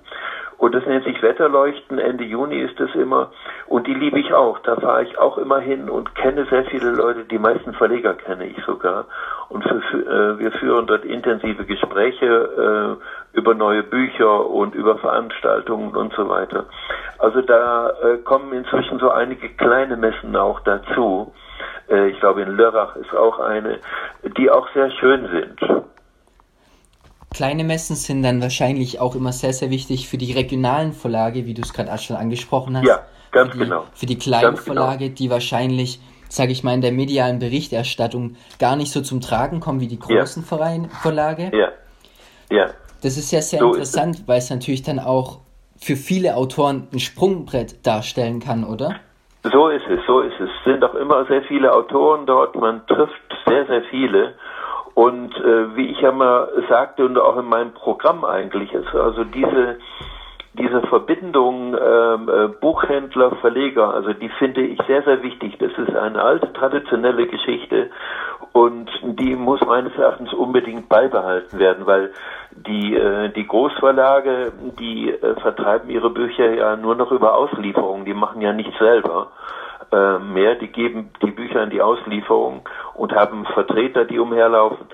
Und 0.63 0.73
das 0.73 0.85
nennt 0.85 1.03
sich 1.03 1.21
Wetterleuchten. 1.21 1.99
Ende 1.99 2.23
Juni 2.23 2.57
ist 2.61 2.79
es 2.79 2.95
immer. 2.95 3.31
Und 3.67 3.85
die 3.85 3.93
liebe 3.93 4.17
ich 4.17 4.33
auch. 4.33 4.59
Da 4.59 4.77
fahre 4.77 5.03
ich 5.03 5.19
auch 5.19 5.37
immer 5.37 5.59
hin 5.59 5.89
und 5.89 6.15
kenne 6.15 6.45
sehr 6.45 6.63
viele 6.63 6.91
Leute. 6.91 7.25
Die 7.25 7.37
meisten 7.37 7.73
Verleger 7.73 8.13
kenne 8.13 8.45
ich 8.45 8.63
sogar. 8.63 9.03
Und 9.49 9.65
für, 9.65 9.75
äh, 9.75 10.39
wir 10.39 10.53
führen 10.53 10.87
dort 10.87 11.03
intensive 11.03 11.65
Gespräche 11.65 12.97
äh, 13.35 13.37
über 13.37 13.53
neue 13.55 13.83
Bücher 13.83 14.49
und 14.49 14.73
über 14.73 14.97
Veranstaltungen 14.99 15.97
und 15.97 16.13
so 16.13 16.29
weiter. 16.29 16.67
Also 17.19 17.41
da 17.41 17.89
äh, 17.89 18.19
kommen 18.19 18.53
inzwischen 18.53 18.99
so 18.99 19.09
einige 19.09 19.49
kleine 19.49 19.97
Messen 19.97 20.33
auch 20.37 20.61
dazu. 20.61 21.33
Äh, 21.89 22.07
ich 22.07 22.19
glaube 22.21 22.41
in 22.41 22.55
Lörrach 22.55 22.95
ist 22.95 23.13
auch 23.13 23.37
eine, 23.39 23.79
die 24.37 24.49
auch 24.49 24.69
sehr 24.73 24.91
schön 24.91 25.27
sind. 25.27 25.83
Kleine 27.33 27.63
Messen 27.63 27.95
sind 27.95 28.23
dann 28.23 28.41
wahrscheinlich 28.41 28.99
auch 28.99 29.15
immer 29.15 29.31
sehr, 29.31 29.53
sehr 29.53 29.71
wichtig 29.71 30.07
für 30.07 30.17
die 30.17 30.33
regionalen 30.33 30.93
Verlage, 30.93 31.45
wie 31.45 31.53
du 31.53 31.61
es 31.61 31.73
gerade 31.73 31.97
schon 31.97 32.15
angesprochen 32.15 32.77
hast. 32.77 32.85
Ja, 32.85 33.01
ganz 33.31 33.51
für 33.51 33.57
die, 33.57 33.63
genau. 33.63 33.83
Für 33.93 34.05
die 34.05 34.17
kleinen 34.17 34.43
ganz 34.43 34.63
genau. 34.63 34.81
Verlage, 34.81 35.05
genau. 35.05 35.15
die 35.15 35.29
wahrscheinlich, 35.31 35.99
sage 36.29 36.51
ich 36.51 36.63
mal, 36.63 36.73
in 36.73 36.81
der 36.81 36.91
medialen 36.91 37.39
Berichterstattung 37.39 38.35
gar 38.59 38.75
nicht 38.75 38.91
so 38.91 39.01
zum 39.01 39.19
Tragen 39.19 39.59
kommen 39.59 39.79
wie 39.79 39.87
die 39.87 39.99
großen 39.99 40.43
ja. 40.43 40.47
Verein, 40.47 40.89
Verlage. 40.89 41.51
Ja. 41.53 41.69
Ja. 42.51 42.69
Das 43.01 43.17
ist 43.17 43.31
ja 43.31 43.41
sehr 43.41 43.59
so 43.59 43.73
interessant, 43.73 44.23
weil 44.27 44.37
es 44.37 44.49
natürlich 44.49 44.83
dann 44.83 44.99
auch 44.99 45.39
für 45.77 45.95
viele 45.95 46.35
Autoren 46.35 46.87
ein 46.93 46.99
Sprungbrett 46.99 47.85
darstellen 47.85 48.39
kann, 48.39 48.63
oder? 48.63 48.95
So 49.51 49.67
ist 49.69 49.85
es, 49.89 49.99
so 50.07 50.21
ist 50.21 50.39
es. 50.39 50.49
Es 50.49 50.63
sind 50.71 50.83
auch 50.85 50.93
immer 50.93 51.25
sehr 51.25 51.41
viele 51.43 51.73
Autoren 51.73 52.25
dort, 52.25 52.55
man 52.55 52.85
trifft 52.87 53.13
sehr, 53.45 53.65
sehr 53.65 53.81
viele. 53.89 54.35
Und 54.93 55.35
äh, 55.37 55.75
wie 55.75 55.87
ich 55.87 56.01
ja 56.01 56.11
mal 56.11 56.49
sagte 56.69 57.05
und 57.05 57.17
auch 57.17 57.37
in 57.37 57.45
meinem 57.45 57.73
Programm 57.73 58.23
eigentlich 58.23 58.71
ist, 58.73 58.93
also 58.93 59.23
diese 59.23 59.79
diese 60.55 60.81
Verbindung 60.83 61.75
ähm, 61.75 62.29
äh, 62.29 62.47
Buchhändler, 62.47 63.31
Verleger, 63.37 63.93
also 63.93 64.13
die 64.13 64.29
finde 64.29 64.61
ich 64.61 64.79
sehr, 64.85 65.01
sehr 65.01 65.23
wichtig. 65.23 65.57
Das 65.57 65.71
ist 65.77 65.95
eine 65.95 66.21
alte, 66.21 66.53
traditionelle 66.53 67.25
Geschichte 67.25 67.89
und 68.51 68.89
die 69.01 69.35
muss 69.35 69.61
meines 69.61 69.95
Erachtens 69.97 70.31
unbedingt 70.31 70.89
beibehalten 70.89 71.57
werden, 71.57 71.87
weil 71.87 72.11
die, 72.51 72.95
äh, 72.95 73.29
die 73.29 73.47
Großverlage, 73.47 74.51
die 74.79 75.09
äh, 75.09 75.35
vertreiben 75.41 75.89
ihre 75.89 76.11
Bücher 76.11 76.53
ja 76.53 76.75
nur 76.75 76.95
noch 76.95 77.11
über 77.11 77.35
Auslieferungen, 77.35 78.05
die 78.05 78.13
machen 78.13 78.41
ja 78.41 78.53
nichts 78.53 78.77
selber 78.77 79.31
äh, 79.93 80.19
mehr, 80.19 80.55
die 80.55 80.67
geben 80.67 81.09
die 81.21 81.31
Bücher 81.31 81.63
in 81.63 81.69
die 81.69 81.81
Auslieferung 81.81 82.61
und 82.95 83.13
haben 83.13 83.45
Vertreter, 83.45 84.05
die 84.05 84.17
umherlaufen. 84.17 84.87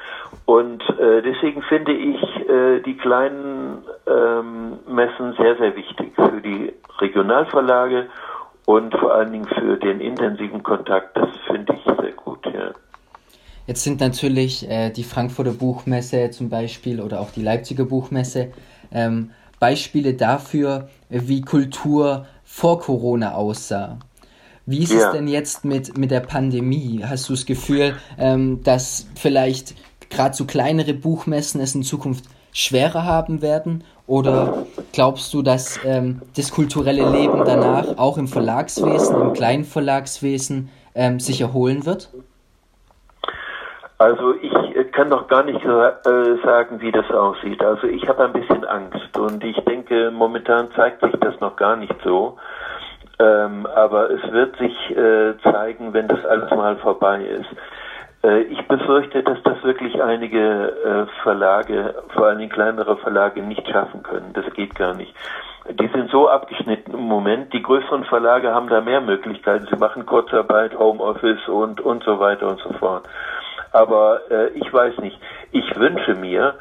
Und 0.45 0.83
äh, 0.99 1.21
deswegen 1.21 1.61
finde 1.61 1.93
ich 1.93 2.21
äh, 2.49 2.81
die 2.81 2.97
kleinen 2.97 3.83
ähm, 4.07 4.79
Messen 4.87 5.33
sehr, 5.37 5.55
sehr 5.57 5.75
wichtig 5.75 6.13
für 6.15 6.41
die 6.41 6.73
Regionalverlage 6.99 8.07
und 8.65 8.93
vor 8.97 9.13
allen 9.13 9.31
Dingen 9.31 9.47
für 9.47 9.77
den 9.77 10.01
intensiven 10.01 10.63
Kontakt. 10.63 11.15
Das 11.15 11.29
finde 11.47 11.73
ich 11.73 11.83
sehr 11.83 12.11
gut, 12.11 12.45
ja. 12.45 12.71
Jetzt 13.67 13.83
sind 13.83 14.01
natürlich 14.01 14.69
äh, 14.69 14.89
die 14.89 15.03
Frankfurter 15.03 15.53
Buchmesse 15.53 16.31
zum 16.31 16.49
Beispiel 16.49 16.99
oder 16.99 17.21
auch 17.21 17.31
die 17.31 17.43
Leipziger 17.43 17.85
Buchmesse 17.85 18.51
ähm, 18.91 19.31
Beispiele 19.59 20.13
dafür, 20.13 20.89
wie 21.09 21.41
Kultur 21.41 22.25
vor 22.43 22.79
Corona 22.79 23.35
aussah. 23.35 23.99
Wie 24.69 24.83
ist 24.83 24.93
ja. 24.93 25.07
es 25.07 25.11
denn 25.13 25.27
jetzt 25.27 25.65
mit, 25.65 25.97
mit 25.97 26.11
der 26.11 26.19
Pandemie? 26.19 27.03
Hast 27.03 27.27
du 27.27 27.33
das 27.33 27.47
Gefühl, 27.47 27.95
ähm, 28.19 28.61
dass 28.63 29.07
vielleicht 29.15 29.73
gerade 30.11 30.35
so 30.35 30.45
kleinere 30.45 30.93
Buchmessen 30.93 31.59
es 31.59 31.73
in 31.73 31.81
Zukunft 31.81 32.25
schwerer 32.53 33.03
haben 33.03 33.41
werden? 33.41 33.83
Oder 34.05 34.67
glaubst 34.93 35.33
du, 35.33 35.41
dass 35.41 35.79
ähm, 35.83 36.21
das 36.37 36.51
kulturelle 36.51 37.09
Leben 37.09 37.41
danach 37.45 37.97
auch 37.97 38.19
im 38.19 38.27
Verlagswesen, 38.27 39.19
im 39.19 39.33
kleinen 39.33 39.63
Verlagswesen 39.63 40.69
ähm, 40.93 41.19
sich 41.19 41.41
erholen 41.41 41.87
wird? 41.87 42.09
Also 43.97 44.35
ich 44.35 44.53
äh, 44.75 44.83
kann 44.83 45.09
noch 45.09 45.27
gar 45.27 45.45
nicht 45.45 45.65
äh, 45.65 46.45
sagen, 46.45 46.79
wie 46.79 46.91
das 46.91 47.09
aussieht. 47.09 47.63
Also 47.63 47.87
ich 47.87 48.07
habe 48.07 48.23
ein 48.23 48.33
bisschen 48.33 48.63
Angst 48.65 49.17
und 49.17 49.43
ich 49.43 49.57
denke, 49.65 50.11
momentan 50.11 50.67
zeigt 50.75 51.01
sich 51.01 51.13
das 51.21 51.39
noch 51.39 51.55
gar 51.55 51.75
nicht 51.75 51.95
so. 52.03 52.37
Ähm, 53.21 53.65
aber 53.65 54.09
es 54.11 54.31
wird 54.31 54.55
sich 54.57 54.95
äh, 54.95 55.37
zeigen, 55.43 55.93
wenn 55.93 56.07
das 56.07 56.25
alles 56.25 56.49
mal 56.51 56.77
vorbei 56.77 57.21
ist. 57.23 57.49
Äh, 58.23 58.41
ich 58.43 58.65
befürchte, 58.67 59.23
dass 59.23 59.41
das 59.43 59.61
wirklich 59.63 60.01
einige 60.01 60.39
äh, 60.39 61.21
Verlage, 61.23 61.95
vor 62.13 62.27
allem 62.27 62.49
kleinere 62.49 62.97
Verlage, 62.97 63.41
nicht 63.41 63.67
schaffen 63.67 64.03
können. 64.03 64.31
Das 64.33 64.45
geht 64.53 64.75
gar 64.75 64.93
nicht. 64.93 65.13
Die 65.69 65.87
sind 65.87 66.09
so 66.09 66.29
abgeschnitten 66.29 66.93
im 66.93 67.01
Moment. 67.01 67.53
Die 67.53 67.61
größeren 67.61 68.05
Verlage 68.05 68.53
haben 68.53 68.69
da 68.69 68.81
mehr 68.81 69.01
Möglichkeiten. 69.01 69.67
Sie 69.69 69.77
machen 69.77 70.05
Kurzarbeit, 70.05 70.77
Homeoffice 70.77 71.47
und, 71.47 71.81
und 71.81 72.03
so 72.03 72.19
weiter 72.19 72.47
und 72.47 72.59
so 72.61 72.73
fort. 72.73 73.03
Aber 73.71 74.21
äh, 74.31 74.49
ich 74.49 74.71
weiß 74.73 74.97
nicht. 74.99 75.19
Ich 75.51 75.75
wünsche 75.75 76.15
mir, 76.15 76.55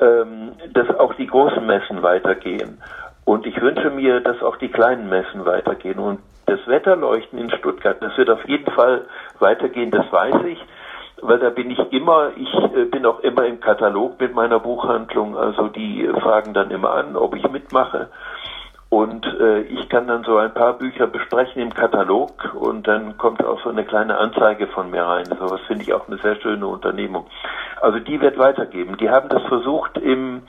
ähm, 0.00 0.52
dass 0.72 0.88
auch 0.98 1.14
die 1.14 1.26
großen 1.26 1.66
Messen 1.66 2.02
weitergehen. 2.02 2.78
Und 3.24 3.46
ich 3.46 3.60
wünsche 3.60 3.90
mir, 3.90 4.20
dass 4.20 4.42
auch 4.42 4.56
die 4.56 4.68
kleinen 4.68 5.08
Messen 5.08 5.44
weitergehen. 5.44 5.98
Und 5.98 6.20
das 6.46 6.60
Wetterleuchten 6.66 7.38
in 7.38 7.50
Stuttgart, 7.50 7.96
das 8.00 8.16
wird 8.18 8.28
auf 8.30 8.46
jeden 8.46 8.70
Fall 8.72 9.06
weitergehen, 9.38 9.90
das 9.90 10.10
weiß 10.12 10.44
ich. 10.46 10.58
Weil 11.22 11.38
da 11.38 11.48
bin 11.48 11.70
ich 11.70 11.78
immer, 11.92 12.32
ich 12.36 12.52
äh, 12.76 12.84
bin 12.84 13.06
auch 13.06 13.20
immer 13.20 13.46
im 13.46 13.60
Katalog 13.60 14.20
mit 14.20 14.34
meiner 14.34 14.60
Buchhandlung. 14.60 15.36
Also 15.36 15.68
die 15.68 16.06
fragen 16.20 16.52
dann 16.52 16.70
immer 16.70 16.90
an, 16.90 17.16
ob 17.16 17.34
ich 17.34 17.48
mitmache. 17.48 18.08
Und 18.94 19.26
äh, 19.40 19.62
ich 19.62 19.88
kann 19.88 20.06
dann 20.06 20.22
so 20.22 20.36
ein 20.36 20.54
paar 20.54 20.74
Bücher 20.74 21.08
besprechen 21.08 21.60
im 21.60 21.74
Katalog 21.74 22.54
und 22.54 22.86
dann 22.86 23.18
kommt 23.18 23.44
auch 23.44 23.60
so 23.64 23.68
eine 23.68 23.82
kleine 23.82 24.18
Anzeige 24.18 24.68
von 24.68 24.88
mir 24.88 25.02
rein. 25.02 25.26
So 25.36 25.50
was 25.50 25.60
finde 25.62 25.82
ich 25.82 25.92
auch 25.92 26.06
eine 26.06 26.18
sehr 26.18 26.36
schöne 26.36 26.64
Unternehmung. 26.64 27.26
Also 27.80 27.98
die 27.98 28.20
wird 28.20 28.38
weitergeben. 28.38 28.96
Die 28.98 29.10
haben 29.10 29.28
das 29.30 29.42
versucht 29.48 29.98
im, 29.98 30.42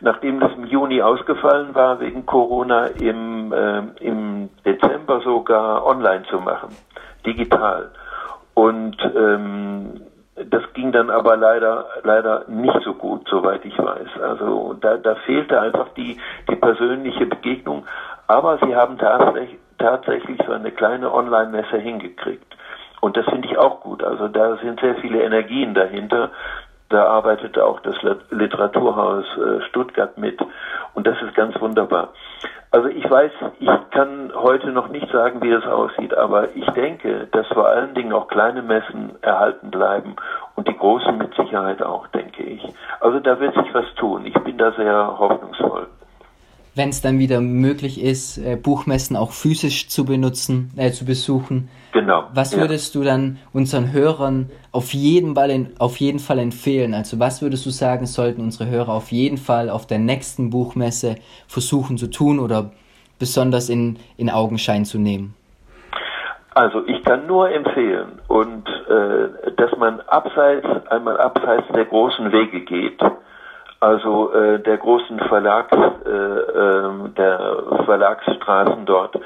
nachdem 0.00 0.38
das 0.38 0.52
im 0.52 0.66
Juni 0.66 1.02
ausgefallen 1.02 1.74
war 1.74 1.98
wegen 1.98 2.24
Corona, 2.24 2.86
im, 2.86 3.52
äh, 3.52 3.82
im 3.98 4.48
Dezember 4.64 5.20
sogar 5.22 5.84
online 5.84 6.22
zu 6.30 6.38
machen, 6.38 6.76
digital. 7.26 7.90
Und 8.54 8.96
ähm, 9.16 10.02
das 10.46 10.62
ging 10.74 10.92
dann 10.92 11.10
aber 11.10 11.36
leider 11.36 11.86
leider 12.02 12.44
nicht 12.48 12.80
so 12.84 12.94
gut, 12.94 13.26
soweit 13.28 13.64
ich 13.64 13.78
weiß. 13.78 14.20
Also 14.22 14.74
da, 14.80 14.96
da 14.96 15.14
fehlte 15.26 15.60
einfach 15.60 15.88
die, 15.96 16.18
die 16.48 16.56
persönliche 16.56 17.26
Begegnung. 17.26 17.84
Aber 18.26 18.58
sie 18.58 18.74
haben 18.76 18.98
tatsächlich, 18.98 19.58
tatsächlich 19.78 20.38
so 20.46 20.52
eine 20.52 20.70
kleine 20.70 21.12
Online-Messe 21.12 21.78
hingekriegt. 21.78 22.56
Und 23.00 23.16
das 23.16 23.24
finde 23.26 23.48
ich 23.48 23.56
auch 23.58 23.80
gut. 23.80 24.02
Also 24.02 24.28
da 24.28 24.56
sind 24.56 24.80
sehr 24.80 24.96
viele 24.96 25.22
Energien 25.22 25.74
dahinter. 25.74 26.30
Da 26.88 27.06
arbeitete 27.06 27.64
auch 27.64 27.80
das 27.80 27.96
Literaturhaus 28.30 29.24
äh, 29.36 29.60
Stuttgart 29.68 30.16
mit. 30.18 30.40
Und 30.94 31.06
das 31.06 31.20
ist 31.22 31.34
ganz 31.34 31.58
wunderbar. 31.60 32.12
Also 32.70 32.88
ich 32.88 33.08
weiß, 33.10 33.32
ich 33.60 33.70
kann 33.90 34.30
heute 34.34 34.70
noch 34.72 34.88
nicht 34.88 35.10
sagen, 35.10 35.40
wie 35.42 35.50
das 35.50 35.64
aussieht, 35.66 36.14
aber 36.14 36.54
ich 36.54 36.68
denke, 36.70 37.26
dass 37.32 37.46
vor 37.48 37.66
allen 37.66 37.94
Dingen 37.94 38.12
auch 38.12 38.28
kleine 38.28 38.60
Messen 38.60 39.12
erhalten 39.22 39.70
bleiben 39.70 40.16
und 40.54 40.68
die 40.68 40.76
großen 40.76 41.16
mit 41.16 41.34
Sicherheit 41.34 41.82
auch, 41.82 42.06
denke 42.08 42.42
ich. 42.42 42.62
Also 43.00 43.20
da 43.20 43.40
wird 43.40 43.54
sich 43.54 43.72
was 43.72 43.86
tun. 43.94 44.26
Ich 44.26 44.38
bin 44.44 44.58
da 44.58 44.72
sehr 44.72 45.18
hoffnungsvoll 45.18 45.86
wenn 46.78 46.88
es 46.90 47.02
dann 47.02 47.18
wieder 47.18 47.40
möglich 47.40 48.02
ist, 48.02 48.38
äh, 48.38 48.56
Buchmessen 48.56 49.16
auch 49.16 49.32
physisch 49.32 49.88
zu 49.88 50.04
benutzen, 50.04 50.70
äh, 50.76 50.92
zu 50.92 51.04
besuchen. 51.04 51.68
Genau. 51.92 52.24
Was 52.32 52.56
würdest 52.56 52.94
ja. 52.94 53.00
du 53.00 53.04
dann 53.04 53.38
unseren 53.52 53.92
Hörern 53.92 54.50
auf 54.72 54.94
jeden, 54.94 55.34
Fall, 55.34 55.70
auf 55.78 55.96
jeden 55.96 56.20
Fall 56.20 56.38
empfehlen? 56.38 56.94
Also 56.94 57.18
was 57.18 57.42
würdest 57.42 57.66
du 57.66 57.70
sagen, 57.70 58.06
sollten 58.06 58.40
unsere 58.40 58.70
Hörer 58.70 58.92
auf 58.92 59.10
jeden 59.10 59.38
Fall 59.38 59.68
auf 59.68 59.86
der 59.86 59.98
nächsten 59.98 60.50
Buchmesse 60.50 61.16
versuchen 61.48 61.98
zu 61.98 62.08
tun 62.08 62.38
oder 62.38 62.70
besonders 63.18 63.68
in, 63.68 63.98
in 64.16 64.30
Augenschein 64.30 64.84
zu 64.84 64.98
nehmen? 64.98 65.34
Also 66.54 66.86
ich 66.86 67.02
kann 67.04 67.26
nur 67.26 67.50
empfehlen 67.50 68.20
und 68.28 68.68
äh, 68.88 69.52
dass 69.56 69.76
man 69.78 70.00
abseits 70.00 70.66
einmal 70.90 71.18
abseits 71.18 71.66
der 71.74 71.84
großen 71.84 72.32
Wege 72.32 72.60
geht 72.60 73.00
also 73.80 74.32
äh, 74.32 74.60
der 74.60 74.78
großen 74.78 75.18
Verlags, 75.20 75.76
äh, 76.04 76.10
äh, 76.10 77.08
der 77.16 77.62
Verlagsstraßen 77.84 78.86
dort 78.86 79.18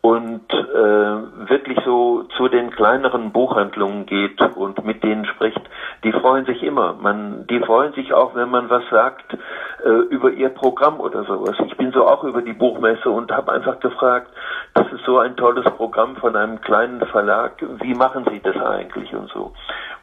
und 0.00 0.52
äh, 0.52 1.48
wirklich 1.48 1.78
so 1.84 2.22
zu 2.36 2.48
den 2.48 2.70
kleineren 2.70 3.32
Buchhandlungen 3.32 4.06
geht 4.06 4.40
und 4.56 4.84
mit 4.84 5.02
denen 5.02 5.26
spricht, 5.26 5.60
die 6.04 6.12
freuen 6.12 6.46
sich 6.46 6.62
immer. 6.62 6.94
Man, 6.94 7.46
die 7.48 7.58
freuen 7.60 7.92
sich 7.94 8.12
auch, 8.12 8.34
wenn 8.36 8.48
man 8.48 8.70
was 8.70 8.84
sagt 8.90 9.36
äh, 9.84 9.88
über 9.88 10.30
ihr 10.30 10.50
Programm 10.50 11.00
oder 11.00 11.24
sowas. 11.24 11.56
Ich 11.66 11.76
bin 11.76 11.90
so 11.90 12.06
auch 12.06 12.22
über 12.22 12.42
die 12.42 12.52
Buchmesse 12.52 13.10
und 13.10 13.32
habe 13.32 13.52
einfach 13.52 13.80
gefragt, 13.80 14.30
das 14.74 14.86
ist 14.92 15.04
so 15.04 15.18
ein 15.18 15.36
tolles 15.36 15.64
Programm 15.64 16.16
von 16.16 16.36
einem 16.36 16.60
kleinen 16.60 17.04
Verlag. 17.06 17.54
Wie 17.80 17.94
machen 17.94 18.24
Sie 18.30 18.40
das 18.40 18.56
eigentlich 18.56 19.12
und 19.14 19.28
so? 19.30 19.52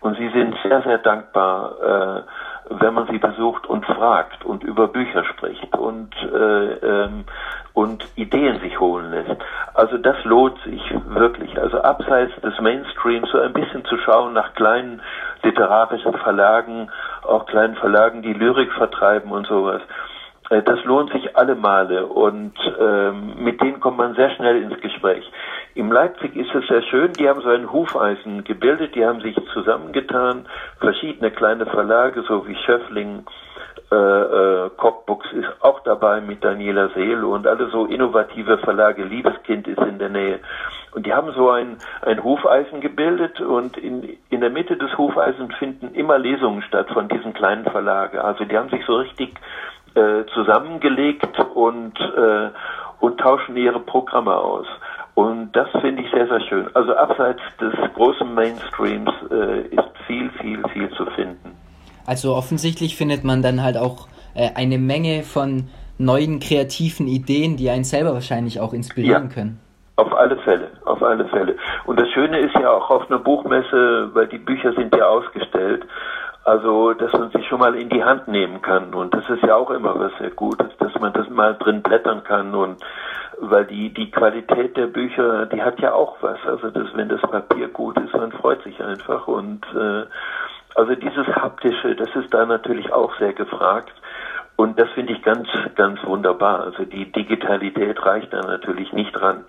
Und 0.02 0.18
sie 0.18 0.30
sind 0.30 0.56
sehr, 0.62 0.82
sehr 0.84 0.98
dankbar. 1.00 1.76
Äh, 1.82 2.22
wenn 2.70 2.94
man 2.94 3.08
sie 3.08 3.18
besucht 3.18 3.68
und 3.68 3.86
fragt 3.86 4.44
und 4.46 4.64
über 4.64 4.88
Bücher 4.88 5.24
spricht 5.26 5.76
und, 5.78 6.14
äh, 6.24 6.74
ähm, 6.74 7.26
und 7.74 8.08
Ideen 8.16 8.60
sich 8.62 8.80
holen 8.80 9.12
lässt. 9.12 9.42
Also 9.74 9.98
das 9.98 10.16
lohnt 10.24 10.58
sich 10.64 10.82
wirklich. 11.08 11.60
Also 11.60 11.82
abseits 11.82 12.34
des 12.42 12.60
Mainstreams 12.60 13.30
so 13.32 13.40
ein 13.40 13.54
bisschen 13.54 13.86
zu 13.86 13.98
schauen 13.98 14.34
nach 14.34 14.54
kleinen 14.54 15.02
literarischen 15.44 16.14
Verlagen, 16.14 16.90
auch 17.24 17.46
kleinen 17.46 17.76
Verlagen, 17.76 18.22
die 18.22 18.34
Lyrik 18.34 18.72
vertreiben 18.74 19.32
und 19.32 19.46
sowas. 19.48 19.82
Äh, 20.50 20.62
das 20.64 20.84
lohnt 20.84 21.12
sich 21.12 21.36
alle 21.36 21.56
Male 21.56 22.06
und 22.06 22.54
ähm, 22.80 23.44
mit 23.44 23.62
denen 23.62 23.80
kommt 23.80 23.98
man 23.98 24.16
sehr 24.16 24.30
schnell 24.32 24.62
ins 24.62 24.80
Gespräch. 24.82 25.30
In 25.74 25.90
Leipzig 25.90 26.36
ist 26.36 26.54
es 26.54 26.68
sehr 26.68 26.84
schön, 26.84 27.14
die 27.14 27.28
haben 27.28 27.42
so 27.42 27.50
ein 27.50 27.72
Hufeisen 27.72 28.44
gebildet, 28.44 28.96
die 28.96 29.06
haben 29.06 29.22
sich 29.22 29.36
zusammengetan, 29.54 30.46
verschiedene 30.80 31.32
kleine 31.32 31.66
Verlage, 31.66 32.24
so 32.28 32.48
wie 32.48 32.56
Schöffling, 32.56 33.26
äh, 33.92 33.96
äh, 33.96 34.70
Cockbooks 34.78 35.32
ist 35.34 35.48
auch 35.62 35.82
dabei 35.82 36.20
mit 36.20 36.44
Daniela 36.44 36.90
Seele 36.96 37.28
und 37.28 37.46
alle 37.46 37.70
so 37.70 37.86
innovative 37.86 38.58
Verlage, 38.58 39.04
Liebeskind 39.04 39.68
ist 39.68 39.78
in 39.78 40.00
der 40.00 40.10
Nähe. 40.10 40.40
Und 40.94 41.06
die 41.06 41.14
haben 41.14 41.32
so 41.34 41.50
ein, 41.52 41.78
ein 42.02 42.24
Hufeisen 42.24 42.82
gebildet 42.82 43.42
und 43.42 43.78
in, 43.78 44.18
in 44.30 44.42
der 44.42 44.50
Mitte 44.50 44.78
des 44.78 44.98
Hufeisens 44.98 45.54
finden 45.56 45.94
immer 45.94 46.18
Lesungen 46.18 46.64
statt 46.64 46.88
von 46.94 47.10
diesen 47.10 47.34
kleinen 47.34 47.66
Verlagen. 47.66 48.18
Also 48.18 48.46
die 48.46 48.58
haben 48.58 48.70
sich 48.70 48.84
so 48.86 48.96
richtig 48.96 49.36
äh, 49.96 50.26
zusammengelegt 50.34 51.40
und, 51.54 52.00
äh, 52.00 52.50
und 53.00 53.20
tauschen 53.20 53.58
ihre 53.58 53.80
Programme 53.80 54.36
aus. 54.36 54.68
Und 55.16 55.54
das 55.54 55.70
finde 55.82 56.04
ich 56.04 56.12
sehr, 56.12 56.28
sehr 56.28 56.42
schön. 56.42 56.68
Also 56.74 56.94
abseits 56.96 57.42
des 57.60 57.74
großen 57.94 58.34
Mainstreams 58.34 59.12
äh, 59.32 59.62
ist 59.62 59.90
viel, 60.06 60.30
viel, 60.42 60.62
viel 60.74 60.90
zu 60.92 61.06
finden. 61.12 61.56
Also 62.06 62.36
offensichtlich 62.36 62.98
findet 62.98 63.24
man 63.24 63.42
dann 63.42 63.64
halt 63.64 63.78
auch 63.78 64.08
äh, 64.36 64.50
eine 64.56 64.78
Menge 64.78 65.24
von 65.24 65.70
neuen 65.98 66.40
kreativen 66.40 67.08
Ideen, 67.08 67.56
die 67.56 67.70
einen 67.70 67.86
selber 67.86 68.14
wahrscheinlich 68.14 68.60
auch 68.60 68.74
inspirieren 68.74 69.30
ja. 69.30 69.34
können. 69.34 69.60
Auf 69.96 70.14
alle 70.14 70.36
Fälle, 70.40 70.68
auf 70.84 71.02
alle 71.02 71.26
Fälle. 71.30 71.56
Und 71.86 71.98
das 71.98 72.10
Schöne 72.10 72.40
ist 72.40 72.54
ja 72.56 72.70
auch 72.70 72.90
auf 72.90 73.10
einer 73.10 73.20
Buchmesse, 73.20 74.10
weil 74.14 74.28
die 74.28 74.38
Bücher 74.38 74.74
sind 74.74 74.94
ja 74.94 75.08
ausgestellt, 75.08 75.86
also, 76.46 76.94
dass 76.94 77.12
man 77.12 77.32
sie 77.32 77.44
schon 77.44 77.60
mal 77.60 77.76
in 77.76 77.90
die 77.90 78.04
Hand 78.04 78.28
nehmen 78.28 78.62
kann. 78.62 78.94
Und 78.94 79.14
das 79.16 79.28
ist 79.30 79.42
ja 79.44 79.56
auch 79.56 79.72
immer 79.72 80.00
was 80.00 80.12
sehr 80.20 80.30
Gutes, 80.30 80.70
dass 80.78 80.94
man 81.00 81.12
das 81.12 81.28
mal 81.30 81.56
drin 81.56 81.82
blättern 81.82 82.24
kann 82.24 82.54
und 82.54 82.78
weil 83.40 83.66
die, 83.66 83.94
die 83.94 84.12
Qualität 84.12 84.78
der 84.78 84.88
Bücher, 84.88 85.48
die 85.48 85.62
hat 85.62 85.80
ja 85.82 85.94
auch 85.94 86.18
was. 86.22 86.38
Also, 86.46 86.70
dass, 86.70 86.96
wenn 86.96 87.10
das 87.10 87.22
Papier 87.22 87.68
gut 87.70 87.98
ist, 87.98 88.14
man 88.14 88.32
freut 88.32 88.62
sich 88.64 88.82
einfach 88.82 89.28
und, 89.28 89.66
äh, 89.76 90.04
also 90.76 90.94
dieses 90.94 91.28
Haptische, 91.28 91.96
das 91.96 92.10
ist 92.16 92.32
da 92.34 92.46
natürlich 92.46 92.94
auch 92.94 93.18
sehr 93.18 93.34
gefragt. 93.34 93.94
Und 94.58 94.80
das 94.80 94.90
finde 94.92 95.14
ich 95.14 95.22
ganz, 95.22 95.48
ganz 95.76 96.00
wunderbar. 96.06 96.62
Also 96.62 96.86
die 96.86 97.12
Digitalität 97.12 98.06
reicht 98.06 98.32
da 98.32 98.42
natürlich 98.42 98.94
nicht 98.94 99.12
dran. 99.12 99.44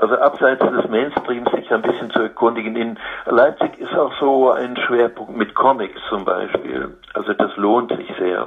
Also 0.00 0.14
abseits 0.16 0.64
des 0.64 0.88
Mainstreams 0.88 1.50
sich 1.50 1.70
ein 1.70 1.82
bisschen 1.82 2.10
zu 2.10 2.22
erkundigen. 2.22 2.74
In 2.74 2.98
Leipzig 3.26 3.78
ist 3.78 3.92
auch 3.94 4.12
so 4.18 4.50
ein 4.50 4.74
Schwerpunkt 4.78 5.36
mit 5.36 5.54
Comics 5.54 6.00
zum 6.08 6.24
Beispiel. 6.24 6.96
Also 7.12 7.34
das 7.34 7.54
lohnt 7.56 7.94
sich 7.94 8.10
sehr. 8.18 8.46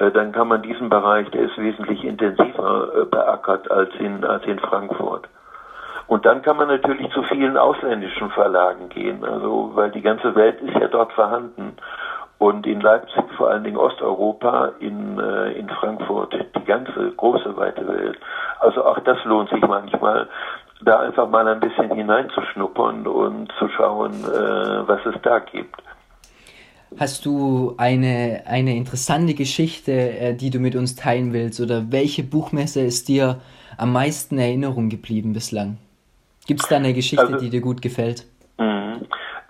Äh, 0.00 0.10
dann 0.10 0.32
kann 0.32 0.48
man 0.48 0.62
diesen 0.62 0.88
Bereich, 0.88 1.30
der 1.30 1.42
ist 1.42 1.56
wesentlich 1.58 2.02
intensiver 2.02 2.90
äh, 2.92 3.04
beackert 3.04 3.70
als 3.70 3.94
in, 4.00 4.24
als 4.24 4.44
in 4.46 4.58
Frankfurt. 4.58 5.28
Und 6.08 6.26
dann 6.26 6.42
kann 6.42 6.56
man 6.56 6.66
natürlich 6.66 7.08
zu 7.12 7.22
vielen 7.22 7.56
ausländischen 7.56 8.30
Verlagen 8.30 8.88
gehen, 8.88 9.24
also 9.24 9.72
weil 9.74 9.92
die 9.92 10.02
ganze 10.02 10.34
Welt 10.34 10.60
ist 10.62 10.74
ja 10.74 10.88
dort 10.88 11.12
vorhanden 11.12 11.76
und 12.38 12.66
in 12.66 12.80
Leipzig 12.80 13.24
vor 13.36 13.50
allen 13.50 13.64
Dingen 13.64 13.76
Osteuropa, 13.76 14.72
in, 14.80 15.18
äh, 15.18 15.52
in 15.52 15.68
Frankfurt 15.68 16.34
die 16.56 16.64
ganze 16.64 17.12
große 17.16 17.56
weite 17.56 17.86
Welt. 17.86 18.18
Also 18.60 18.84
auch 18.84 18.98
das 19.00 19.18
lohnt 19.24 19.50
sich 19.50 19.60
manchmal, 19.60 20.28
da 20.82 21.00
einfach 21.00 21.28
mal 21.28 21.46
ein 21.48 21.60
bisschen 21.60 21.92
hineinzuschnuppern 21.92 23.06
und 23.06 23.52
zu 23.58 23.68
schauen, 23.68 24.12
äh, 24.12 24.88
was 24.88 25.00
es 25.06 25.20
da 25.22 25.40
gibt. 25.40 25.82
hast 26.98 27.26
du 27.26 27.74
eine, 27.76 28.42
eine 28.46 28.76
interessante 28.76 29.34
Geschichte, 29.34 29.92
äh, 29.92 30.34
die 30.34 30.50
du 30.50 30.60
mit 30.60 30.76
uns 30.76 30.94
teilen 30.94 31.32
willst? 31.32 31.60
Oder 31.60 31.90
welche 31.90 32.22
Buchmesse 32.22 32.80
ist 32.80 33.08
dir 33.08 33.40
am 33.76 33.92
meisten 33.92 34.36
in 34.36 34.40
Erinnerung 34.40 34.88
geblieben 34.88 35.32
bislang? 35.32 35.78
Gibt 36.46 36.62
es 36.62 36.68
da 36.68 36.76
eine 36.76 36.94
Geschichte, 36.94 37.26
also, 37.26 37.38
die 37.38 37.50
dir 37.50 37.60
gut 37.60 37.82
gefällt? 37.82 38.24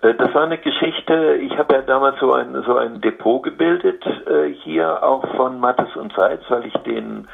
Äh, 0.09 0.15
das 0.15 0.33
war 0.33 0.43
eine 0.43 0.57
Geschichte, 0.57 1.35
ich 1.35 1.57
habe 1.57 1.75
ja 1.75 1.81
damals 1.81 2.19
so 2.19 2.33
ein, 2.33 2.61
so 2.65 2.77
ein 2.77 3.01
Depot 3.01 3.43
gebildet, 3.43 4.03
äh, 4.27 4.49
hier 4.63 5.03
auch 5.03 5.25
von 5.35 5.59
Mattes 5.59 5.95
und 5.95 6.13
Seitz, 6.15 6.41
weil 6.49 6.65
ich 6.65 6.73
den, 6.85 7.27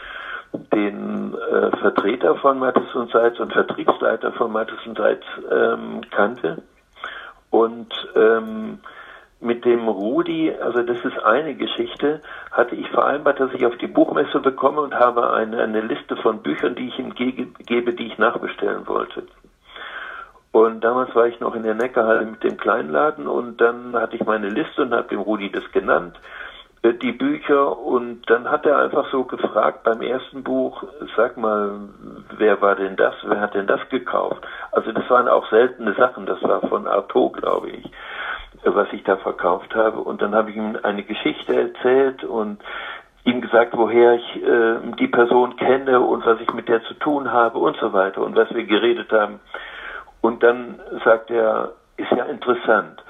den 0.73 1.33
äh, 1.33 1.77
Vertreter 1.77 2.35
von 2.35 2.59
Mattes 2.59 2.93
und 2.95 3.11
Seitz 3.11 3.39
und 3.39 3.53
Vertriebsleiter 3.53 4.31
von 4.33 4.51
Mattes 4.51 4.77
und 4.85 4.97
Seitz 4.97 5.23
ähm, 5.51 6.01
kannte. 6.11 6.61
Und 7.49 7.93
ähm, 8.15 8.79
mit 9.39 9.63
dem 9.63 9.87
Rudi, 9.87 10.51
also 10.59 10.81
das 10.81 10.97
ist 11.05 11.23
eine 11.23 11.55
Geschichte, 11.55 12.21
hatte 12.51 12.75
ich 12.75 12.89
vereinbart, 12.89 13.39
dass 13.39 13.53
ich 13.53 13.65
auf 13.65 13.77
die 13.77 13.87
Buchmesse 13.87 14.39
bekomme 14.39 14.81
und 14.81 14.95
habe 14.95 15.31
eine, 15.33 15.61
eine 15.61 15.81
Liste 15.81 16.17
von 16.17 16.41
Büchern, 16.41 16.75
die 16.75 16.87
ich 16.87 16.97
ihm 16.99 17.13
gebe, 17.13 17.93
die 17.93 18.07
ich 18.07 18.17
nachbestellen 18.17 18.87
wollte. 18.87 19.23
Und 20.55 20.85
damals 20.85 21.13
war 21.13 21.27
ich 21.27 21.37
noch 21.41 21.53
in 21.53 21.63
der 21.63 21.73
Neckarhalle 21.73 22.25
mit 22.25 22.41
dem 22.41 22.55
Kleinladen 22.55 23.27
und 23.27 23.59
dann 23.59 23.93
hatte 23.93 24.15
ich 24.15 24.23
meine 24.23 24.47
Liste 24.47 24.83
und 24.83 24.93
habe 24.93 25.09
dem 25.09 25.19
Rudi 25.19 25.51
das 25.51 25.69
genannt, 25.73 26.17
äh, 26.81 26.93
die 26.93 27.11
Bücher 27.11 27.77
und 27.77 28.21
dann 28.29 28.49
hat 28.49 28.65
er 28.65 28.77
einfach 28.77 29.11
so 29.11 29.25
gefragt 29.25 29.83
beim 29.83 30.01
ersten 30.01 30.45
Buch, 30.45 30.81
sag 31.17 31.35
mal, 31.35 31.89
wer 32.37 32.61
war 32.61 32.75
denn 32.77 32.95
das, 32.95 33.15
wer 33.23 33.41
hat 33.41 33.53
denn 33.53 33.67
das 33.67 33.81
gekauft? 33.89 34.47
Also 34.71 34.93
das 34.93 35.09
waren 35.09 35.27
auch 35.27 35.45
seltene 35.49 35.93
Sachen, 35.95 36.25
das 36.25 36.41
war 36.41 36.61
von 36.61 36.87
Artaud, 36.87 37.33
glaube 37.33 37.71
ich 37.71 37.91
was 38.63 38.87
ich 38.93 39.03
da 39.03 39.17
verkauft 39.17 39.75
habe. 39.75 39.99
Und 39.99 40.21
dann 40.21 40.33
habe 40.33 40.51
ich 40.51 40.55
ihm 40.55 40.75
eine 40.81 41.03
Geschichte 41.03 41.53
erzählt 41.53 42.23
und 42.23 42.59
ihm 43.25 43.41
gesagt, 43.41 43.73
woher 43.75 44.13
ich 44.13 44.41
äh, 44.41 44.77
die 44.97 45.09
Person 45.09 45.57
kenne 45.57 45.99
und 45.99 46.25
was 46.25 46.39
ich 46.39 46.51
mit 46.53 46.69
der 46.69 46.81
zu 46.83 46.93
tun 46.95 47.31
habe 47.31 47.59
und 47.59 47.75
so 47.77 47.91
weiter 47.91 48.21
und 48.21 48.37
was 48.37 48.49
wir 48.55 48.63
geredet 48.63 49.11
haben. 49.11 49.41
Und 50.25 50.41
dann 50.41 50.79
sagt 51.03 51.29
er, 51.29 51.73
ist 51.97 52.09
ja 52.09 52.23
interessant. 52.25 53.03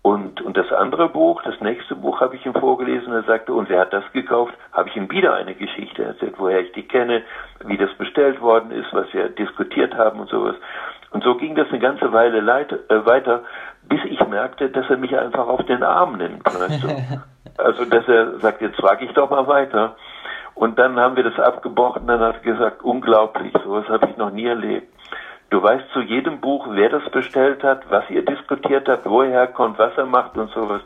Und, 0.00 0.40
und 0.40 0.56
das 0.56 0.72
andere 0.72 1.10
Buch, 1.10 1.42
das 1.42 1.60
nächste 1.60 1.94
Buch 1.94 2.22
habe 2.22 2.34
ich 2.34 2.46
ihm 2.46 2.54
vorgelesen. 2.54 3.12
Er 3.12 3.24
sagte, 3.24 3.52
und 3.52 3.68
wer 3.68 3.80
hat 3.80 3.92
das 3.92 4.04
gekauft? 4.14 4.54
Habe 4.72 4.88
ich 4.88 4.96
ihm 4.96 5.10
wieder 5.10 5.34
eine 5.34 5.54
Geschichte 5.54 6.02
erzählt, 6.02 6.36
woher 6.38 6.60
ich 6.60 6.72
die 6.72 6.88
kenne, 6.88 7.24
wie 7.66 7.76
das 7.76 7.92
bestellt 7.98 8.40
worden 8.40 8.70
ist, 8.70 8.90
was 8.92 9.04
wir 9.12 9.28
diskutiert 9.28 9.94
haben 9.98 10.20
und 10.20 10.30
sowas. 10.30 10.56
Und 11.10 11.22
so 11.22 11.34
ging 11.34 11.54
das 11.56 11.68
eine 11.68 11.78
ganze 11.78 12.10
Weile 12.10 12.40
leit, 12.40 12.72
äh, 12.72 13.04
weiter, 13.04 13.42
bis 13.82 14.00
ich 14.06 14.26
merkte, 14.26 14.70
dass 14.70 14.88
er 14.88 14.96
mich 14.96 15.14
einfach 15.14 15.46
auf 15.48 15.62
den 15.66 15.82
Arm 15.82 16.16
nimmt. 16.16 16.42
Weißt 16.46 16.84
du? 16.84 16.88
Also, 17.58 17.84
dass 17.84 18.08
er 18.08 18.38
sagt, 18.38 18.62
jetzt 18.62 18.80
frage 18.80 19.04
ich 19.04 19.12
doch 19.12 19.28
mal 19.28 19.46
weiter. 19.46 19.94
Und 20.54 20.78
dann 20.78 20.98
haben 20.98 21.16
wir 21.16 21.24
das 21.24 21.38
abgebrochen, 21.38 22.06
dann 22.06 22.20
hat 22.20 22.36
er 22.36 22.52
gesagt, 22.52 22.82
unglaublich, 22.82 23.52
sowas 23.62 23.86
habe 23.90 24.08
ich 24.08 24.16
noch 24.16 24.30
nie 24.30 24.46
erlebt. 24.46 24.88
Du 25.52 25.62
weißt 25.62 25.84
zu 25.92 26.00
jedem 26.00 26.40
Buch, 26.40 26.66
wer 26.70 26.88
das 26.88 27.02
bestellt 27.10 27.62
hat, 27.62 27.82
was 27.90 28.08
ihr 28.08 28.24
diskutiert 28.24 28.88
habt, 28.88 29.04
wo 29.04 29.20
er 29.20 29.28
herkommt, 29.28 29.78
was 29.78 29.92
er 29.98 30.06
macht 30.06 30.34
und 30.38 30.50
sowas. 30.52 30.80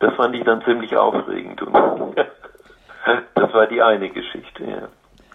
Das 0.00 0.12
fand 0.16 0.36
ich 0.36 0.44
dann 0.44 0.62
ziemlich 0.64 0.94
aufregend. 0.94 1.62
das 3.34 3.54
war 3.54 3.66
die 3.66 3.80
eine 3.80 4.10
Geschichte, 4.10 4.64
ja. 4.64 4.88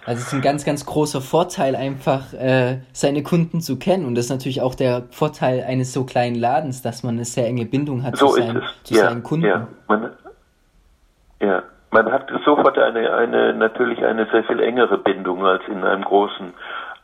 Also 0.05 0.19
es 0.19 0.27
ist 0.27 0.33
ein 0.33 0.41
ganz, 0.41 0.63
ganz 0.63 0.85
großer 0.85 1.21
Vorteil, 1.21 1.75
einfach 1.75 2.33
äh, 2.33 2.81
seine 2.93 3.23
Kunden 3.23 3.61
zu 3.61 3.79
kennen. 3.79 4.05
Und 4.05 4.13
das 4.13 4.25
ist 4.25 4.31
natürlich 4.31 4.61
auch 4.61 4.75
der 4.75 5.05
Vorteil 5.09 5.63
eines 5.67 5.91
so 5.91 6.05
kleinen 6.05 6.35
Ladens, 6.35 6.83
dass 6.83 7.01
man 7.01 7.15
eine 7.15 7.25
sehr 7.25 7.47
enge 7.47 7.65
Bindung 7.65 8.03
hat 8.03 8.17
so 8.17 8.27
zu, 8.27 8.41
sein, 8.41 8.61
zu 8.83 8.93
ja, 8.93 9.05
seinen 9.05 9.23
Kunden. 9.23 9.47
Ja, 9.47 9.67
man, 9.87 10.11
ja, 11.39 11.63
man 11.89 12.11
hat 12.11 12.31
sofort 12.45 12.77
eine, 12.77 13.11
eine, 13.11 13.55
natürlich 13.55 14.05
eine 14.05 14.27
sehr 14.31 14.43
viel 14.43 14.59
engere 14.59 14.99
Bindung 14.99 15.43
als 15.43 15.63
in 15.67 15.83
einem 15.83 16.03
großen 16.03 16.53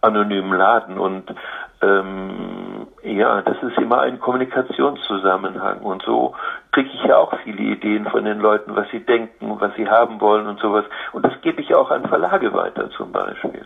anonymen 0.02 0.58
Laden. 0.58 0.98
Und 0.98 1.34
ähm, 1.82 2.88
ja, 3.04 3.42
das 3.42 3.58
ist 3.64 3.78
immer 3.78 4.02
ein 4.02 4.20
Kommunikationszusammenhang. 4.20 5.80
Und 5.80 6.04
so 6.04 6.34
kriege 6.72 6.90
ich 6.94 7.04
ja 7.04 7.18
auch 7.18 7.34
viele 7.44 7.62
Ideen 7.62 8.06
von 8.06 8.26
den 8.26 8.40
Leuten, 8.40 8.76
was 8.76 8.90
sie 8.90 9.06
denken, 9.06 9.58
was 9.60 9.74
sie 9.76 9.90
haben 9.90 10.20
wollen 10.22 10.48
und 10.48 10.60
sowas. 10.60 10.86
Und 11.14 11.26
das 11.26 11.34
gebe 11.42 11.62
ich 11.62 11.74
auch 11.76 11.92
an 11.92 12.08
Verlage 12.08 12.54
weiter 12.54 12.90
zum 12.92 13.12
Beispiel. 13.12 13.66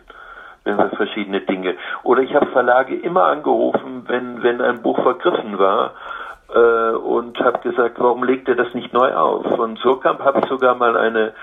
Wenn 0.63 0.77
wir 0.77 0.89
verschiedene 0.89 1.41
Dinge. 1.41 1.75
Oder 2.03 2.21
ich 2.21 2.35
habe 2.35 2.45
Verlage 2.47 2.95
immer 2.95 3.23
angerufen, 3.23 4.03
wenn, 4.07 4.43
wenn 4.43 4.61
ein 4.61 4.81
Buch 4.83 5.01
vergriffen 5.01 5.57
war 5.57 5.93
äh, 6.53 6.95
und 6.95 7.39
habe 7.39 7.59
gesagt, 7.59 7.99
warum 7.99 8.23
legt 8.23 8.47
er 8.47 8.55
das 8.55 8.71
nicht 8.75 8.93
neu 8.93 9.11
auf? 9.15 9.43
Von 9.55 9.77
Surkamp 9.77 10.23
habe 10.23 10.39
ich 10.39 10.45
sogar 10.45 10.75
mal 10.75 10.95
eine 10.97 11.33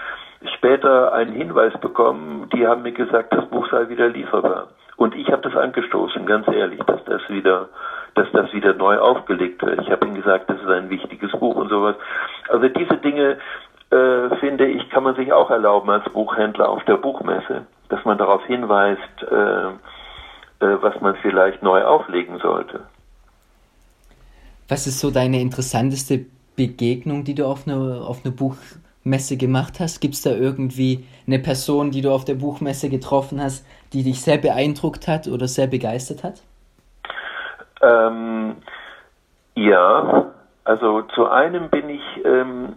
später 0.56 1.12
einen 1.12 1.32
Hinweis 1.32 1.72
bekommen, 1.80 2.48
die 2.54 2.66
haben 2.66 2.82
mir 2.82 2.92
gesagt, 2.92 3.32
das 3.32 3.48
Buch 3.48 3.68
sei 3.70 3.88
wieder 3.88 4.08
lieferbar. 4.08 4.68
Und 4.96 5.14
ich 5.14 5.28
habe 5.28 5.42
das 5.42 5.56
angestoßen, 5.56 6.26
ganz 6.26 6.48
ehrlich, 6.48 6.80
dass 6.80 7.04
das 7.04 7.22
wieder, 7.28 7.68
dass 8.14 8.26
das 8.32 8.52
wieder 8.52 8.74
neu 8.74 8.98
aufgelegt 8.98 9.62
wird. 9.62 9.80
Ich 9.82 9.90
habe 9.90 10.06
ihnen 10.06 10.16
gesagt, 10.16 10.50
das 10.50 10.60
ist 10.60 10.68
ein 10.68 10.90
wichtiges 10.90 11.30
Buch 11.32 11.54
und 11.54 11.68
sowas. 11.68 11.94
Also 12.48 12.68
diese 12.68 12.96
Dinge, 12.96 13.38
äh, 13.90 14.36
finde 14.40 14.66
ich, 14.66 14.88
kann 14.90 15.04
man 15.04 15.14
sich 15.14 15.32
auch 15.32 15.50
erlauben 15.50 15.88
als 15.90 16.04
Buchhändler 16.12 16.68
auf 16.68 16.84
der 16.84 16.96
Buchmesse, 16.96 17.66
dass 17.88 18.04
man 18.04 18.18
darauf 18.18 18.44
hinweist, 18.44 19.22
äh, 19.22 19.68
äh, 20.64 20.82
was 20.82 21.00
man 21.00 21.16
vielleicht 21.22 21.62
neu 21.62 21.84
auflegen 21.84 22.38
sollte. 22.38 22.80
Was 24.68 24.86
ist 24.86 25.00
so 25.00 25.10
deine 25.10 25.40
interessanteste 25.40 26.26
Begegnung, 26.56 27.24
die 27.24 27.34
du 27.34 27.46
auf 27.46 27.66
eine, 27.66 28.02
auf 28.02 28.22
eine 28.24 28.34
Buch 28.34 28.56
Messe 29.04 29.36
gemacht 29.36 29.80
hast? 29.80 30.00
Gibt 30.00 30.14
es 30.14 30.22
da 30.22 30.30
irgendwie 30.30 31.06
eine 31.26 31.38
Person, 31.38 31.90
die 31.90 32.02
du 32.02 32.10
auf 32.10 32.24
der 32.24 32.34
Buchmesse 32.34 32.88
getroffen 32.88 33.42
hast, 33.42 33.66
die 33.92 34.02
dich 34.02 34.20
sehr 34.22 34.38
beeindruckt 34.38 35.08
hat 35.08 35.28
oder 35.28 35.48
sehr 35.48 35.66
begeistert 35.66 36.24
hat? 36.24 36.42
Ähm, 37.80 38.56
ja, 39.54 40.26
also 40.64 41.02
zu 41.14 41.28
einem 41.28 41.70
bin 41.70 41.88
ich 41.90 42.02
ähm, 42.24 42.74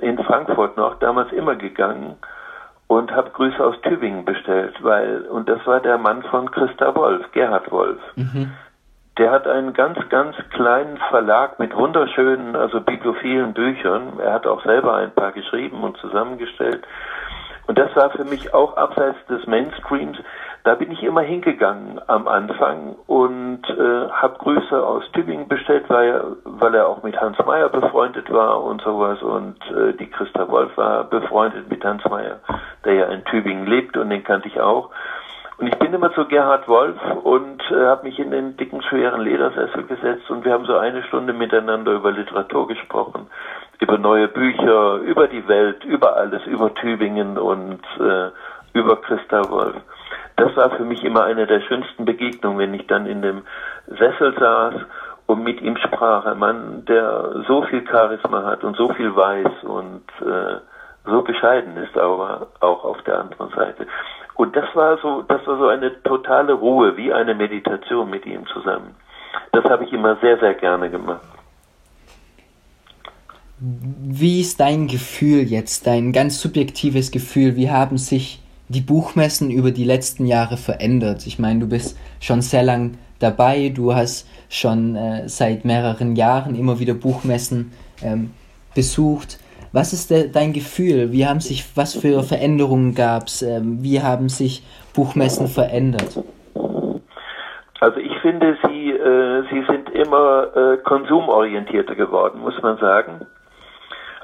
in 0.00 0.18
Frankfurt 0.24 0.76
noch 0.76 0.98
damals 0.98 1.32
immer 1.32 1.56
gegangen 1.56 2.16
und 2.86 3.10
habe 3.12 3.30
Grüße 3.30 3.64
aus 3.64 3.80
Tübingen 3.82 4.24
bestellt, 4.24 4.74
weil 4.82 5.22
und 5.22 5.48
das 5.48 5.64
war 5.66 5.80
der 5.80 5.98
Mann 5.98 6.22
von 6.24 6.50
Christa 6.50 6.94
Wolf, 6.94 7.24
Gerhard 7.32 7.70
Wolf. 7.70 8.00
Mhm. 8.16 8.52
Der 9.16 9.30
hat 9.30 9.46
einen 9.46 9.74
ganz, 9.74 9.96
ganz 10.08 10.36
kleinen 10.50 10.96
Verlag 11.08 11.60
mit 11.60 11.74
wunderschönen, 11.76 12.56
also 12.56 12.80
bibliophilen 12.80 13.52
Büchern. 13.52 14.18
Er 14.18 14.32
hat 14.32 14.46
auch 14.46 14.62
selber 14.64 14.96
ein 14.96 15.12
paar 15.12 15.30
geschrieben 15.30 15.84
und 15.84 15.96
zusammengestellt. 15.98 16.84
Und 17.66 17.78
das 17.78 17.94
war 17.96 18.10
für 18.10 18.24
mich 18.24 18.52
auch 18.52 18.76
abseits 18.76 19.24
des 19.26 19.46
Mainstreams. 19.46 20.18
Da 20.64 20.74
bin 20.74 20.90
ich 20.90 21.02
immer 21.02 21.20
hingegangen 21.20 22.00
am 22.06 22.26
Anfang 22.26 22.96
und 23.06 23.62
äh, 23.68 24.08
habe 24.10 24.38
Grüße 24.38 24.84
aus 24.84 25.04
Tübingen 25.12 25.46
bestellt, 25.46 25.84
weil 25.88 26.08
er, 26.08 26.24
weil 26.44 26.74
er 26.74 26.88
auch 26.88 27.02
mit 27.02 27.20
Hans 27.20 27.38
Meyer 27.46 27.68
befreundet 27.68 28.30
war 28.32 28.62
und 28.62 28.82
sowas. 28.82 29.22
Und 29.22 29.56
äh, 29.70 29.92
die 29.92 30.10
Christa 30.10 30.48
Wolf 30.48 30.76
war 30.76 31.04
befreundet 31.04 31.70
mit 31.70 31.84
Hans 31.84 32.04
Meyer, 32.06 32.40
der 32.84 32.94
ja 32.94 33.06
in 33.06 33.24
Tübingen 33.24 33.66
lebt 33.66 33.96
und 33.96 34.10
den 34.10 34.24
kannte 34.24 34.48
ich 34.48 34.60
auch. 34.60 34.90
Und 35.56 35.68
ich 35.68 35.78
bin 35.78 35.94
immer 35.94 36.12
zu 36.14 36.24
Gerhard 36.26 36.66
Wolf 36.66 36.96
und 37.22 37.62
äh, 37.70 37.86
habe 37.86 38.04
mich 38.04 38.18
in 38.18 38.32
den 38.32 38.56
dicken, 38.56 38.82
schweren 38.82 39.20
Ledersessel 39.20 39.84
gesetzt 39.84 40.28
und 40.28 40.44
wir 40.44 40.52
haben 40.52 40.64
so 40.64 40.76
eine 40.76 41.02
Stunde 41.04 41.32
miteinander 41.32 41.92
über 41.92 42.10
Literatur 42.10 42.66
gesprochen, 42.66 43.28
über 43.80 43.96
neue 43.96 44.26
Bücher, 44.26 44.96
über 44.96 45.28
die 45.28 45.46
Welt, 45.46 45.84
über 45.84 46.16
alles, 46.16 46.44
über 46.46 46.74
Tübingen 46.74 47.38
und 47.38 47.80
äh, 48.00 48.30
über 48.72 49.00
Christa 49.00 49.48
Wolf. 49.48 49.76
Das 50.36 50.56
war 50.56 50.70
für 50.70 50.84
mich 50.84 51.04
immer 51.04 51.22
eine 51.22 51.46
der 51.46 51.60
schönsten 51.60 52.04
Begegnungen, 52.04 52.58
wenn 52.58 52.74
ich 52.74 52.88
dann 52.88 53.06
in 53.06 53.22
dem 53.22 53.42
Sessel 53.86 54.34
saß 54.36 54.74
und 55.26 55.44
mit 55.44 55.60
ihm 55.60 55.76
sprach. 55.76 56.26
Ein 56.26 56.38
Mann, 56.38 56.84
der 56.86 57.44
so 57.46 57.62
viel 57.62 57.86
Charisma 57.86 58.42
hat 58.44 58.64
und 58.64 58.76
so 58.76 58.88
viel 58.94 59.14
weiß 59.14 59.62
und 59.62 60.02
äh, 60.20 60.58
so 61.06 61.22
bescheiden 61.22 61.76
ist, 61.76 61.96
aber 61.96 62.48
auch 62.60 62.84
auf 62.84 63.00
der 63.02 63.20
anderen 63.20 63.50
Seite. 63.50 63.86
Und 64.36 64.56
das 64.56 64.64
war 64.74 64.98
so, 64.98 65.22
das 65.22 65.46
war 65.46 65.58
so 65.58 65.68
eine 65.68 66.02
totale 66.02 66.52
Ruhe, 66.54 66.96
wie 66.96 67.12
eine 67.12 67.34
Meditation 67.34 68.10
mit 68.10 68.26
ihm 68.26 68.44
zusammen. 68.52 68.94
Das 69.52 69.64
habe 69.64 69.84
ich 69.84 69.92
immer 69.92 70.16
sehr, 70.16 70.38
sehr 70.38 70.54
gerne 70.54 70.90
gemacht. 70.90 71.22
Wie 73.58 74.40
ist 74.40 74.58
dein 74.58 74.88
Gefühl 74.88 75.44
jetzt, 75.44 75.86
dein 75.86 76.12
ganz 76.12 76.40
subjektives 76.40 77.12
Gefühl? 77.12 77.54
Wie 77.56 77.70
haben 77.70 77.98
sich 77.98 78.42
die 78.68 78.80
Buchmessen 78.80 79.50
über 79.50 79.70
die 79.70 79.84
letzten 79.84 80.26
Jahre 80.26 80.56
verändert? 80.56 81.26
Ich 81.26 81.38
meine, 81.38 81.60
du 81.60 81.68
bist 81.68 81.96
schon 82.20 82.42
sehr 82.42 82.64
lang 82.64 82.98
dabei, 83.20 83.68
du 83.68 83.94
hast 83.94 84.28
schon 84.48 84.96
äh, 84.96 85.28
seit 85.28 85.64
mehreren 85.64 86.16
Jahren 86.16 86.56
immer 86.56 86.80
wieder 86.80 86.94
Buchmessen 86.94 87.72
ähm, 88.02 88.32
besucht. 88.74 89.38
Was 89.74 89.92
ist 89.92 90.12
de, 90.12 90.30
dein 90.30 90.52
Gefühl? 90.52 91.10
Wie 91.10 91.26
haben 91.26 91.40
sich, 91.40 91.76
was 91.76 91.96
für 91.96 92.22
Veränderungen 92.22 92.94
gab 92.94 93.24
es? 93.24 93.42
Ähm, 93.42 93.78
wie 93.82 94.00
haben 94.00 94.28
sich 94.28 94.62
Buchmessen 94.94 95.48
verändert? 95.48 96.22
Also 97.80 97.98
ich 97.98 98.16
finde, 98.22 98.56
sie, 98.62 98.92
äh, 98.92 99.42
sie 99.50 99.64
sind 99.66 99.90
immer 99.90 100.46
äh, 100.54 100.76
konsumorientierter 100.76 101.96
geworden, 101.96 102.38
muss 102.40 102.54
man 102.62 102.78
sagen. 102.78 103.26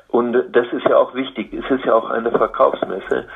Und 0.07 0.35
das 0.35 0.67
ist 0.73 0.87
ja 0.89 0.97
auch 0.97 1.15
wichtig. 1.17 1.53
Es 1.53 1.69
ist 1.69 1.85
ja 1.85 1.95
auch 1.95 2.09
eine 2.11 2.31
Verkaufsmesse. 2.31 3.27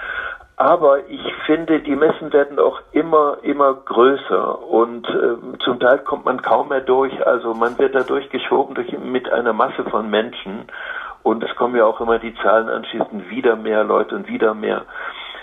Aber 0.56 1.08
ich 1.08 1.32
finde, 1.46 1.80
die 1.80 1.96
Messen 1.96 2.32
werden 2.32 2.60
auch 2.60 2.80
immer, 2.92 3.38
immer 3.42 3.74
größer 3.74 4.62
und 4.68 5.04
äh, 5.08 5.58
zum 5.64 5.80
Teil 5.80 5.98
kommt 5.98 6.26
man 6.26 6.40
kaum 6.42 6.68
mehr 6.68 6.80
durch. 6.80 7.26
Also 7.26 7.54
man 7.54 7.76
wird 7.76 7.96
da 7.96 8.04
durchgeschoben 8.04 8.76
durch, 8.76 8.96
mit 9.00 9.32
einer 9.32 9.52
Masse 9.52 9.82
von 9.90 10.08
Menschen 10.08 10.66
und 11.24 11.42
es 11.42 11.56
kommen 11.56 11.74
ja 11.74 11.84
auch 11.84 12.00
immer 12.00 12.20
die 12.20 12.34
Zahlen 12.36 12.68
anschließend 12.68 13.28
wieder 13.30 13.56
mehr 13.56 13.82
Leute 13.82 14.14
und 14.14 14.28
wieder 14.28 14.54
mehr. 14.54 14.82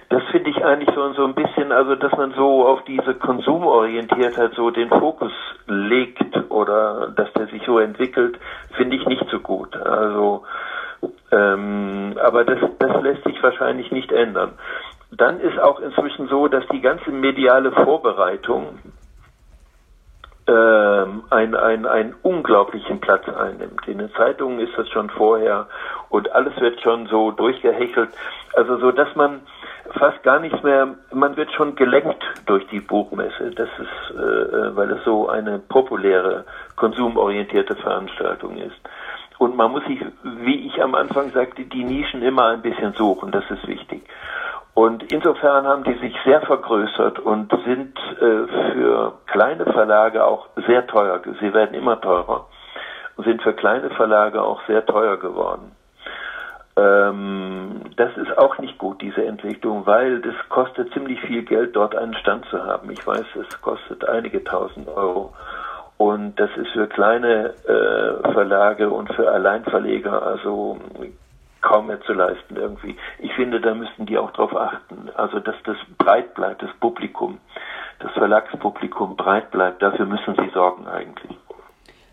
Das 0.10 0.24
finde 0.32 0.52
ich 0.52 0.64
eigentlich 0.64 0.94
so, 0.96 1.12
so 1.14 1.26
ein 1.26 1.34
bisschen, 1.34 1.72
also 1.72 1.96
dass 1.96 2.12
man 2.14 2.34
so 2.34 2.68
auf 2.68 2.84
diese 2.84 3.16
Konsumorientiertheit 3.16 4.54
so 4.56 4.70
den 4.70 4.90
Fokus 4.90 5.32
legt 5.68 6.50
oder 6.50 7.10
dass 7.16 7.32
der 7.34 7.48
sich 7.48 7.64
so 7.66 7.80
entwickelt, 7.80 8.38
finde 8.78 8.96
ich 8.96 9.06
nicht 9.08 9.26
so 9.30 9.40
gut. 9.40 9.76
Also 9.76 10.44
ähm, 11.32 12.16
aber 12.22 12.44
das, 12.46 12.60
das 12.78 13.02
lässt 13.02 13.24
sich 13.24 13.42
wahrscheinlich 13.42 13.92
nicht 13.92 14.12
ändern. 14.12 14.52
Dann 15.12 15.40
ist 15.40 15.60
auch 15.60 15.80
inzwischen 15.80 16.28
so, 16.28 16.48
dass 16.48 16.66
die 16.68 16.82
ganze 16.82 17.10
mediale 17.10 17.72
Vorbereitung 17.72 18.80
ähm, 20.52 21.24
einen, 21.30 21.56
einen, 21.56 21.86
einen 21.86 22.16
unglaublichen 22.24 23.00
Platz 23.00 23.24
einnimmt. 23.30 23.88
In 23.88 24.00
den 24.00 24.12
Zeitungen 24.14 24.60
ist 24.60 24.78
das 24.78 24.90
schon 24.90 25.10
vorher 25.10 25.68
und 26.10 26.30
alles 26.34 26.60
wird 26.60 26.82
schon 26.82 27.08
so 27.08 27.32
durchgehechelt. 27.32 28.10
Also 28.54 28.78
so, 28.80 28.92
dass 28.92 29.16
man 29.16 29.42
fast 29.98 30.22
gar 30.24 30.40
nichts 30.40 30.62
mehr, 30.62 30.90
man 31.14 31.38
wird 31.38 31.52
schon 31.54 31.76
gelenkt 31.76 32.22
durch 32.48 32.68
die 32.68 32.82
Buchmesse. 32.82 33.52
Das 33.52 33.70
ist, 33.80 34.18
äh, 34.18 34.22
äh 34.22 34.76
weil 34.76 34.92
es 34.92 35.04
so 35.06 35.30
eine 35.30 35.60
populäre, 35.60 36.44
konsumorientierte 36.76 37.76
Veranstaltung 37.76 38.58
ist. 38.58 38.80
Und 39.38 39.56
man 39.56 39.72
muss 39.72 39.86
sich, 39.86 40.00
wie 40.24 40.68
ich 40.68 40.84
am 40.84 40.96
Anfang 40.96 41.30
sagte, 41.30 41.64
die 41.64 41.84
Nischen 41.84 42.22
immer 42.24 42.48
ein 42.48 42.62
bisschen 42.62 42.94
suchen. 42.94 43.32
Das 43.32 43.50
ist 43.50 43.68
wichtig. 43.68 44.04
Und 44.74 45.12
insofern 45.12 45.68
haben 45.68 45.84
die 45.84 45.98
sich 46.00 46.16
sehr 46.24 46.42
vergrößert 46.42 47.20
und 47.20 47.52
sind 47.66 47.98
äh, 48.20 48.72
für 48.72 49.14
kleine 49.28 49.66
Verlage 49.66 50.24
auch 50.24 50.48
sehr 50.68 50.88
teuer. 50.88 51.22
Sie 51.42 51.54
werden 51.54 51.74
immer 51.74 52.00
teurer 52.00 52.46
und 53.18 53.26
sind 53.26 53.42
für 53.42 53.54
kleine 53.54 53.90
Verlage 53.90 54.42
auch 54.42 54.62
sehr 54.68 54.86
teuer 54.86 55.18
geworden. 55.18 55.74
Ähm, 56.78 57.82
das 57.98 58.16
ist 58.16 58.38
auch 58.38 58.58
nicht 58.60 58.78
gut, 58.78 59.02
diese 59.02 59.26
Entwicklung, 59.26 59.86
weil 59.86 60.22
das 60.22 60.36
kostet 60.48 60.94
ziemlich 60.94 61.20
viel 61.22 61.44
Geld, 61.44 61.76
dort 61.76 61.96
einen 61.96 62.14
Stand 62.14 62.46
zu 62.46 62.64
haben. 62.66 62.90
Ich 62.92 63.06
weiß, 63.06 63.26
es 63.36 63.62
kostet 63.62 64.08
einige 64.08 64.44
tausend 64.44 64.88
Euro. 64.88 65.34
Und 65.98 66.40
das 66.40 66.50
ist 66.56 66.72
für 66.72 66.88
kleine 66.88 67.54
äh, 67.68 68.32
Verlage 68.32 68.90
und 68.90 69.14
für 69.14 69.30
Alleinverleger 69.30 70.24
also 70.26 70.78
kaum 71.62 71.88
mehr 71.88 72.02
zu 72.02 72.14
leisten 72.14 72.56
irgendwie. 72.56 72.96
Ich 73.20 73.34
finde, 73.34 73.62
da 73.62 73.74
müssten 73.74 74.06
die 74.06 74.18
auch 74.18 74.32
darauf 74.32 74.56
achten, 74.56 75.10
also 75.16 75.40
dass 75.40 75.56
das 75.64 75.78
breit 75.98 76.34
bleibt, 76.34 76.62
das 76.62 76.72
Publikum, 76.80 77.38
das 78.00 78.12
Verlagspublikum 78.14 79.16
breit 79.16 79.52
bleibt. 79.52 79.82
Dafür 79.82 80.06
müssen 80.06 80.36
sie 80.36 80.50
sorgen 80.54 80.88
eigentlich. 80.88 81.38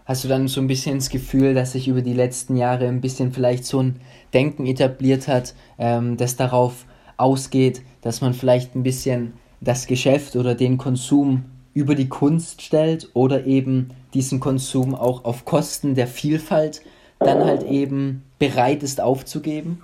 Hast 0.04 0.24
du 0.24 0.28
dann 0.28 0.48
so 0.48 0.60
ein 0.60 0.68
bisschen 0.68 0.96
das 0.96 1.10
Gefühl, 1.10 1.54
dass 1.54 1.72
sich 1.72 1.86
über 1.86 2.00
die 2.00 2.14
letzten 2.14 2.56
Jahre 2.56 2.86
ein 2.86 3.02
bisschen 3.02 3.32
vielleicht 3.32 3.66
so 3.66 3.80
ein 3.80 4.00
Denken 4.32 4.66
etabliert 4.66 5.28
hat, 5.28 5.54
ähm, 5.78 6.16
das 6.16 6.36
darauf 6.36 6.86
ausgeht, 7.18 7.82
dass 8.00 8.20
man 8.20 8.32
vielleicht 8.32 8.74
ein 8.74 8.82
bisschen 8.82 9.34
das 9.60 9.86
Geschäft 9.86 10.36
oder 10.36 10.54
den 10.54 10.78
Konsum 10.78 11.44
über 11.74 11.94
die 11.94 12.08
Kunst 12.08 12.62
stellt 12.62 13.10
oder 13.14 13.44
eben 13.44 13.90
diesen 14.14 14.40
Konsum 14.40 14.94
auch 14.94 15.24
auf 15.24 15.44
Kosten 15.44 15.94
der 15.94 16.06
Vielfalt 16.06 16.80
dann 17.20 17.44
halt 17.44 17.62
eben 17.64 18.24
bereit 18.38 18.82
ist 18.82 19.00
aufzugeben? 19.00 19.82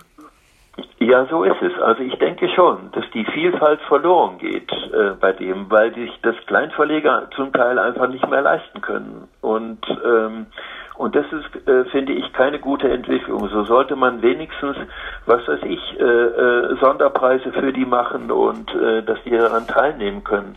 Ja, 0.99 1.27
so 1.27 1.45
ist 1.45 1.61
es. 1.63 1.73
Also 1.81 2.03
ich 2.03 2.15
denke 2.19 2.49
schon, 2.49 2.91
dass 2.93 3.05
die 3.13 3.25
Vielfalt 3.27 3.81
verloren 3.83 4.39
geht 4.39 4.73
äh, 4.73 5.11
bei 5.21 5.33
dem, 5.33 5.71
weil 5.71 5.95
sich 5.95 6.11
das 6.23 6.35
Kleinverleger 6.47 7.29
zum 7.37 7.53
Teil 7.53 7.79
einfach 7.79 8.09
nicht 8.09 8.29
mehr 8.29 8.43
leisten 8.43 8.81
können. 8.81 9.29
Und 9.41 9.81
ähm, 10.05 10.47
und 10.97 11.17
das 11.17 11.27
ist, 11.33 11.69
äh, 11.69 11.85
finde 11.87 12.13
ich, 12.13 12.33
keine 12.33 12.61
gute 12.61 12.89
Entwicklung. 12.89 13.49
So 13.49 13.65
sollte 13.65 13.97
man 13.97 14.23
wenigstens, 14.23 14.77
was 15.27 15.47
weiß 15.49 15.61
ich, 15.65 16.01
äh, 16.01 16.05
äh, 16.05 16.77
Sonderpreise 16.81 17.53
für 17.53 17.73
die 17.73 17.85
machen 17.85 18.31
und 18.31 18.73
äh, 18.75 19.03
dass 19.03 19.19
die 19.25 19.31
daran 19.31 19.67
teilnehmen 19.67 20.23
können. 20.23 20.57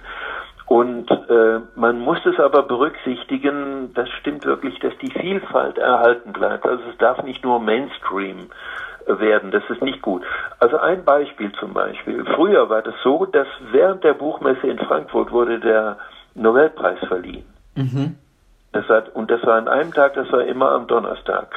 Und 0.68 1.10
äh, 1.10 1.60
man 1.76 2.00
muss 2.00 2.20
es 2.26 2.40
aber 2.40 2.64
berücksichtigen, 2.64 3.94
das 3.94 4.10
stimmt 4.20 4.46
wirklich, 4.46 4.78
dass 4.80 4.94
die 4.98 5.12
Vielfalt 5.12 5.78
erhalten 5.78 6.34
bleibt. 6.34 6.66
Also 6.66 6.84
es 6.92 6.98
darf 6.98 7.24
nicht 7.24 7.44
nur 7.44 7.62
Mainstream 7.62 8.50
werden, 9.08 9.52
das 9.52 9.64
ist 9.70 9.82
nicht 9.82 10.02
gut. 10.02 10.24
Also 10.60 10.78
ein 10.78 11.06
Beispiel 11.06 11.54
zum 11.54 11.74
Beispiel. 11.74 12.26
Früher 12.36 12.70
war 12.70 12.82
das 12.82 12.96
so, 13.02 13.26
dass 13.26 13.48
während 13.72 14.04
der 14.04 14.14
Buchmesse 14.14 14.68
in 14.68 14.78
Frankfurt 14.80 15.32
wurde 15.32 15.60
der 15.60 15.98
Nobelpreis 16.36 17.00
verliehen. 17.08 17.46
Mhm. 17.76 18.16
Das 18.74 18.88
hat, 18.90 19.16
und 19.16 19.32
das 19.32 19.42
war 19.44 19.56
an 19.56 19.70
einem 19.70 19.94
Tag, 19.94 20.16
das 20.16 20.30
war 20.32 20.44
immer 20.44 20.72
am 20.72 20.88
Donnerstag. 20.88 21.48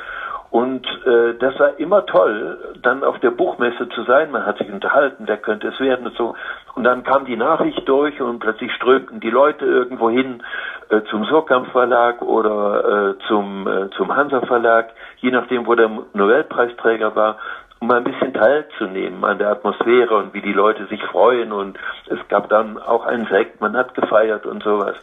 Und 0.51 0.85
äh, 1.07 1.35
das 1.39 1.59
war 1.61 1.79
immer 1.79 2.05
toll, 2.07 2.59
dann 2.83 3.05
auf 3.05 3.21
der 3.21 3.31
Buchmesse 3.31 3.89
zu 3.91 4.03
sein. 4.03 4.33
Man 4.33 4.45
hat 4.45 4.59
sich 4.59 4.71
unterhalten, 4.71 5.25
wer 5.27 5.37
könnte 5.37 5.69
es 5.69 5.79
werden 5.79 6.07
und 6.07 6.17
so. 6.17 6.35
Und 6.75 6.83
dann 6.83 7.05
kam 7.05 7.25
die 7.25 7.37
Nachricht 7.37 7.89
durch 7.89 8.21
und 8.21 8.41
plötzlich 8.41 8.73
strömten 8.73 9.21
die 9.21 9.31
Leute 9.31 9.65
irgendwo 9.65 10.11
hin 10.11 10.43
äh, 10.89 11.03
zum 11.09 11.25
Surkamp 11.25 11.69
Verlag 11.69 12.21
oder 12.21 13.11
äh, 13.11 13.29
zum, 13.29 13.69
äh, 13.69 13.91
zum 13.91 14.15
Hansa 14.15 14.41
Verlag, 14.41 14.91
je 15.19 15.31
nachdem, 15.31 15.67
wo 15.67 15.77
der 15.77 15.89
Nobelpreisträger 16.15 17.15
war, 17.15 17.39
um 17.79 17.91
ein 17.93 18.03
bisschen 18.03 18.35
teilzunehmen 18.35 19.25
an 19.25 19.39
der 19.39 19.51
Atmosphäre 19.51 20.17
und 20.17 20.35
wie 20.35 20.43
die 20.43 20.53
Leute 20.53 20.87
sich 20.87 21.03
freuen. 21.05 21.53
Und 21.53 21.79
es 22.09 22.19
gab 22.29 22.49
dann 22.49 22.77
auch 22.77 23.07
einen 23.07 23.27
Sekt, 23.27 23.61
man 23.61 23.77
hat 23.77 23.95
gefeiert 23.95 24.47
und 24.47 24.65
sowas. 24.65 24.97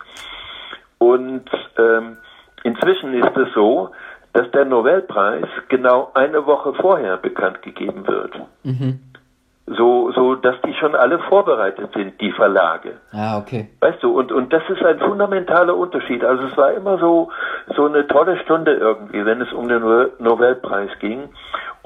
Und 0.97 1.49
ähm, 1.77 2.17
inzwischen 2.63 3.13
ist 3.13 3.37
es 3.37 3.53
so, 3.53 3.91
dass 4.37 4.51
der 4.51 4.65
Nobelpreis 4.65 5.47
genau 5.67 6.11
eine 6.13 6.45
Woche 6.45 6.71
vorher 6.75 7.17
bekannt 7.17 7.63
gegeben 7.63 8.05
wird. 8.05 8.35
Mhm. 8.63 8.99
So, 9.65 10.11
so, 10.11 10.35
dass 10.35 10.55
die 10.61 10.75
schon 10.75 10.93
alle 10.93 11.17
vorbereitet 11.27 11.89
sind, 11.95 12.21
die 12.21 12.31
Verlage. 12.31 12.99
Ah, 13.11 13.39
okay. 13.39 13.67
Weißt 13.79 14.01
du, 14.03 14.15
und, 14.15 14.31
und 14.31 14.53
das 14.53 14.61
ist 14.69 14.83
ein 14.83 14.99
fundamentaler 14.99 15.75
Unterschied. 15.75 16.23
Also 16.23 16.43
es 16.43 16.55
war 16.55 16.71
immer 16.71 16.99
so, 16.99 17.31
so 17.75 17.87
eine 17.87 18.07
tolle 18.07 18.37
Stunde 18.43 18.75
irgendwie, 18.75 19.25
wenn 19.25 19.41
es 19.41 19.51
um 19.51 19.67
den 19.67 19.81
Nobelpreis 20.19 20.91
ging. 20.99 21.29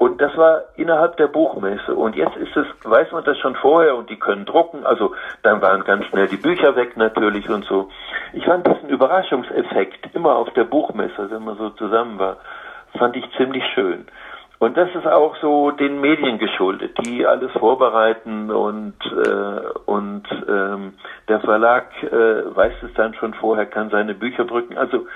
Und 0.02 0.20
das 0.20 0.36
war 0.36 0.62
innerhalb 0.74 1.16
der 1.16 1.28
Buchmesse. 1.28 1.94
Und 1.94 2.16
jetzt 2.16 2.36
ist 2.36 2.56
es, 2.56 2.66
weiß 2.82 3.12
man 3.12 3.22
das 3.22 3.38
schon 3.38 3.54
vorher 3.54 3.94
und 3.94 4.10
die 4.10 4.18
können 4.18 4.44
drucken. 4.44 4.84
Also 4.84 5.14
dann 5.44 5.62
waren 5.62 5.84
ganz 5.84 6.06
schnell 6.06 6.26
die 6.26 6.38
Bücher 6.38 6.74
weg 6.74 6.96
natürlich 6.96 7.48
und 7.48 7.64
so. 7.66 7.88
Ich 8.32 8.44
fand 8.44 8.66
diesen 8.66 8.88
Überraschungseffekt 8.88 10.12
immer 10.12 10.34
auf 10.34 10.52
der 10.54 10.64
Buchmesse, 10.64 11.30
wenn 11.30 11.44
man 11.44 11.56
so 11.56 11.70
zusammen 11.70 12.18
war, 12.18 12.38
fand 12.98 13.14
ich 13.14 13.24
ziemlich 13.36 13.62
schön. 13.76 14.06
Und 14.58 14.76
das 14.76 14.92
ist 14.92 15.06
auch 15.06 15.36
so 15.36 15.70
den 15.70 16.00
Medien 16.00 16.40
geschuldet, 16.40 16.98
die 17.06 17.24
alles 17.24 17.52
vorbereiten 17.52 18.50
und 18.50 18.94
äh, 19.06 19.60
und 19.86 20.24
ähm, 20.48 20.94
der 21.28 21.38
Verlag 21.38 21.86
äh, 22.02 22.56
weiß 22.56 22.74
es 22.82 22.92
dann 22.94 23.14
schon 23.14 23.34
vorher, 23.34 23.66
kann 23.66 23.90
seine 23.90 24.14
Bücher 24.14 24.46
drücken. 24.46 24.76
Also 24.76 25.06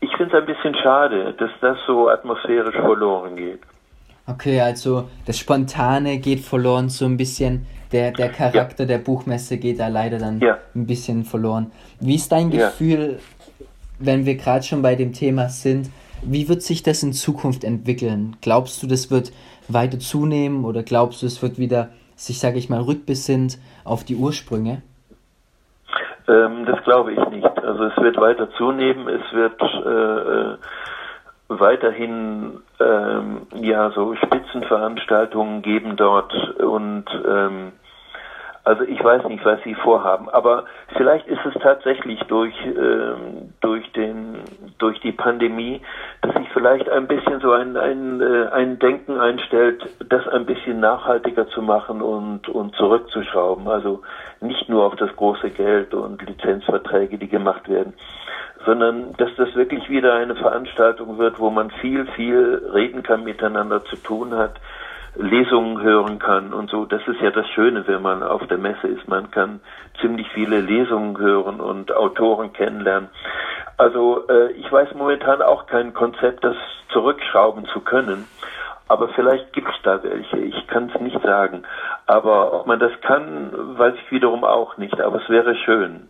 ich 0.00 0.14
finde 0.14 0.36
es 0.36 0.42
ein 0.42 0.46
bisschen 0.46 0.74
schade, 0.74 1.32
dass 1.38 1.50
das 1.62 1.78
so 1.86 2.10
atmosphärisch 2.10 2.76
verloren 2.76 3.36
geht. 3.36 3.62
Okay, 4.28 4.60
also 4.60 5.08
das 5.24 5.38
Spontane 5.38 6.18
geht 6.18 6.40
verloren, 6.40 6.88
so 6.88 7.04
ein 7.04 7.16
bisschen 7.16 7.66
der, 7.92 8.10
der 8.10 8.28
Charakter 8.30 8.82
ja. 8.82 8.88
der 8.88 8.98
Buchmesse 8.98 9.58
geht 9.58 9.78
da 9.78 9.88
leider 9.88 10.18
dann 10.18 10.40
ja. 10.40 10.58
ein 10.74 10.86
bisschen 10.86 11.24
verloren. 11.24 11.70
Wie 12.00 12.16
ist 12.16 12.32
dein 12.32 12.50
Gefühl, 12.50 13.18
ja. 13.20 13.66
wenn 14.00 14.26
wir 14.26 14.34
gerade 14.34 14.64
schon 14.64 14.82
bei 14.82 14.96
dem 14.96 15.12
Thema 15.12 15.48
sind, 15.48 15.90
wie 16.22 16.48
wird 16.48 16.62
sich 16.62 16.82
das 16.82 17.02
in 17.02 17.12
Zukunft 17.12 17.62
entwickeln? 17.62 18.36
Glaubst 18.40 18.82
du, 18.82 18.88
das 18.88 19.10
wird 19.10 19.32
weiter 19.68 19.98
zunehmen 19.98 20.64
oder 20.64 20.82
glaubst 20.82 21.22
du, 21.22 21.26
es 21.26 21.40
wird 21.42 21.58
wieder 21.58 21.90
sich, 22.16 22.40
sage 22.40 22.58
ich 22.58 22.68
mal, 22.68 22.80
rückbesinnt 22.80 23.58
auf 23.84 24.02
die 24.02 24.16
Ursprünge? 24.16 24.82
Ähm, 26.28 26.64
das 26.66 26.82
glaube 26.82 27.12
ich 27.12 27.28
nicht. 27.28 27.58
Also 27.62 27.84
es 27.84 27.96
wird 27.98 28.16
weiter 28.16 28.50
zunehmen, 28.56 29.08
es 29.08 29.32
wird 29.32 29.60
äh, 29.62 30.52
äh 30.52 30.56
weiterhin 31.48 32.58
ähm, 32.80 33.46
ja 33.54 33.90
so 33.90 34.14
Spitzenveranstaltungen 34.14 35.62
geben 35.62 35.96
dort 35.96 36.32
und 36.60 37.04
ähm, 37.28 37.72
also 38.66 38.82
ich 38.82 39.02
weiß 39.02 39.24
nicht, 39.28 39.44
was 39.44 39.62
sie 39.62 39.76
vorhaben, 39.76 40.28
aber 40.28 40.64
vielleicht 40.96 41.28
ist 41.28 41.38
es 41.46 41.54
tatsächlich 41.62 42.18
durch 42.24 42.52
ähm, 42.66 43.52
durch 43.60 43.92
den 43.92 44.38
durch 44.78 44.98
die 45.02 45.12
Pandemie, 45.12 45.80
dass 46.22 46.34
sich 46.34 46.48
vielleicht 46.52 46.88
ein 46.88 47.06
bisschen 47.06 47.38
so 47.38 47.52
ein 47.52 47.76
ein, 47.76 48.20
äh, 48.20 48.48
ein 48.48 48.80
Denken 48.80 49.20
einstellt, 49.20 49.88
das 50.08 50.26
ein 50.26 50.46
bisschen 50.46 50.80
nachhaltiger 50.80 51.46
zu 51.46 51.62
machen 51.62 52.02
und 52.02 52.48
und 52.48 52.74
zurückzuschrauben. 52.74 53.68
Also 53.68 54.02
nicht 54.40 54.68
nur 54.68 54.84
auf 54.84 54.96
das 54.96 55.14
große 55.14 55.50
Geld 55.50 55.94
und 55.94 56.20
Lizenzverträge, 56.26 57.18
die 57.18 57.28
gemacht 57.28 57.68
werden, 57.68 57.94
sondern 58.64 59.12
dass 59.16 59.30
das 59.36 59.54
wirklich 59.54 59.88
wieder 59.88 60.14
eine 60.14 60.34
Veranstaltung 60.34 61.18
wird, 61.18 61.38
wo 61.38 61.50
man 61.50 61.70
viel, 61.70 62.04
viel 62.16 62.68
reden 62.74 63.04
kann, 63.04 63.22
miteinander 63.22 63.84
zu 63.84 63.94
tun 63.94 64.34
hat, 64.34 64.56
Lesungen 65.18 65.82
hören 65.82 66.18
kann 66.18 66.52
und 66.52 66.70
so. 66.70 66.84
Das 66.84 67.06
ist 67.06 67.20
ja 67.20 67.30
das 67.30 67.48
Schöne, 67.48 67.86
wenn 67.86 68.02
man 68.02 68.22
auf 68.22 68.46
der 68.46 68.58
Messe 68.58 68.88
ist. 68.88 69.08
Man 69.08 69.30
kann 69.30 69.60
ziemlich 70.00 70.28
viele 70.32 70.60
Lesungen 70.60 71.18
hören 71.18 71.60
und 71.60 71.92
Autoren 71.94 72.52
kennenlernen. 72.52 73.08
Also 73.78 74.26
äh, 74.28 74.52
ich 74.52 74.70
weiß 74.70 74.94
momentan 74.94 75.42
auch 75.42 75.66
kein 75.66 75.94
Konzept, 75.94 76.44
das 76.44 76.56
zurückschrauben 76.92 77.66
zu 77.66 77.80
können. 77.80 78.26
Aber 78.88 79.08
vielleicht 79.08 79.52
gibt 79.52 79.68
es 79.68 79.82
da 79.82 80.02
welche. 80.02 80.38
Ich 80.38 80.66
kann 80.68 80.90
es 80.94 81.00
nicht 81.00 81.20
sagen. 81.22 81.64
Aber 82.06 82.52
ob 82.52 82.66
man 82.66 82.78
das 82.78 82.92
kann, 83.00 83.50
weiß 83.78 83.94
ich 83.94 84.10
wiederum 84.12 84.44
auch 84.44 84.76
nicht. 84.76 85.00
Aber 85.00 85.20
es 85.20 85.28
wäre 85.28 85.56
schön, 85.56 86.08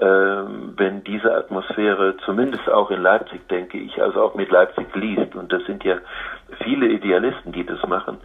wenn 0.00 1.02
diese 1.02 1.34
Atmosphäre, 1.34 2.16
zumindest 2.24 2.70
auch 2.70 2.90
in 2.90 3.02
Leipzig, 3.02 3.48
denke 3.48 3.78
ich, 3.78 4.00
also 4.00 4.22
auch 4.22 4.34
mit 4.34 4.50
Leipzig 4.50 4.94
liest. 4.94 5.34
Und 5.34 5.52
das 5.52 5.64
sind 5.64 5.82
ja 5.82 5.96
viele 6.62 6.86
Idealisten, 6.86 7.52
die 7.52 7.66
das 7.66 7.84
machen. 7.86 8.18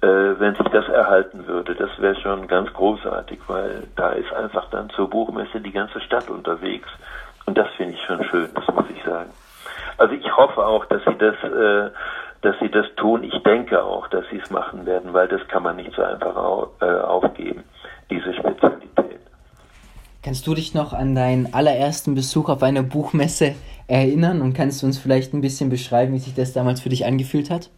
Äh, 0.00 0.06
wenn 0.38 0.54
sich 0.54 0.68
das 0.68 0.88
erhalten 0.88 1.46
würde, 1.48 1.74
das 1.74 1.90
wäre 1.98 2.14
schon 2.14 2.46
ganz 2.46 2.72
großartig, 2.72 3.40
weil 3.48 3.88
da 3.96 4.10
ist 4.10 4.32
einfach 4.32 4.70
dann 4.70 4.90
zur 4.90 5.10
Buchmesse 5.10 5.60
die 5.60 5.72
ganze 5.72 6.00
Stadt 6.00 6.30
unterwegs. 6.30 6.88
Und 7.46 7.58
das 7.58 7.66
finde 7.76 7.94
ich 7.94 8.02
schon 8.02 8.22
schön, 8.24 8.48
das 8.54 8.66
muss 8.68 8.84
ich 8.90 9.02
sagen. 9.02 9.30
Also 9.96 10.14
ich 10.14 10.36
hoffe 10.36 10.64
auch, 10.64 10.84
dass 10.84 11.02
sie 11.04 11.16
das, 11.18 11.34
äh, 11.42 11.90
dass 12.42 12.56
sie 12.60 12.70
das 12.70 12.86
tun. 12.94 13.24
Ich 13.24 13.42
denke 13.42 13.82
auch, 13.82 14.06
dass 14.08 14.24
sie 14.30 14.38
es 14.38 14.50
machen 14.50 14.86
werden, 14.86 15.12
weil 15.12 15.26
das 15.26 15.46
kann 15.48 15.64
man 15.64 15.76
nicht 15.76 15.92
so 15.94 16.02
einfach 16.02 16.36
äh, 16.80 17.00
aufgeben, 17.00 17.64
diese 18.08 18.32
Spezialität. 18.34 19.07
Kannst 20.22 20.46
du 20.46 20.54
dich 20.54 20.74
noch 20.74 20.92
an 20.92 21.14
deinen 21.14 21.54
allerersten 21.54 22.14
Besuch 22.14 22.48
auf 22.48 22.62
einer 22.62 22.82
Buchmesse 22.82 23.54
erinnern 23.86 24.42
und 24.42 24.54
kannst 24.54 24.82
du 24.82 24.86
uns 24.86 24.98
vielleicht 24.98 25.32
ein 25.32 25.40
bisschen 25.40 25.70
beschreiben, 25.70 26.12
wie 26.12 26.18
sich 26.18 26.34
das 26.34 26.52
damals 26.52 26.80
für 26.80 26.88
dich 26.88 27.06
angefühlt 27.06 27.50
hat? 27.50 27.70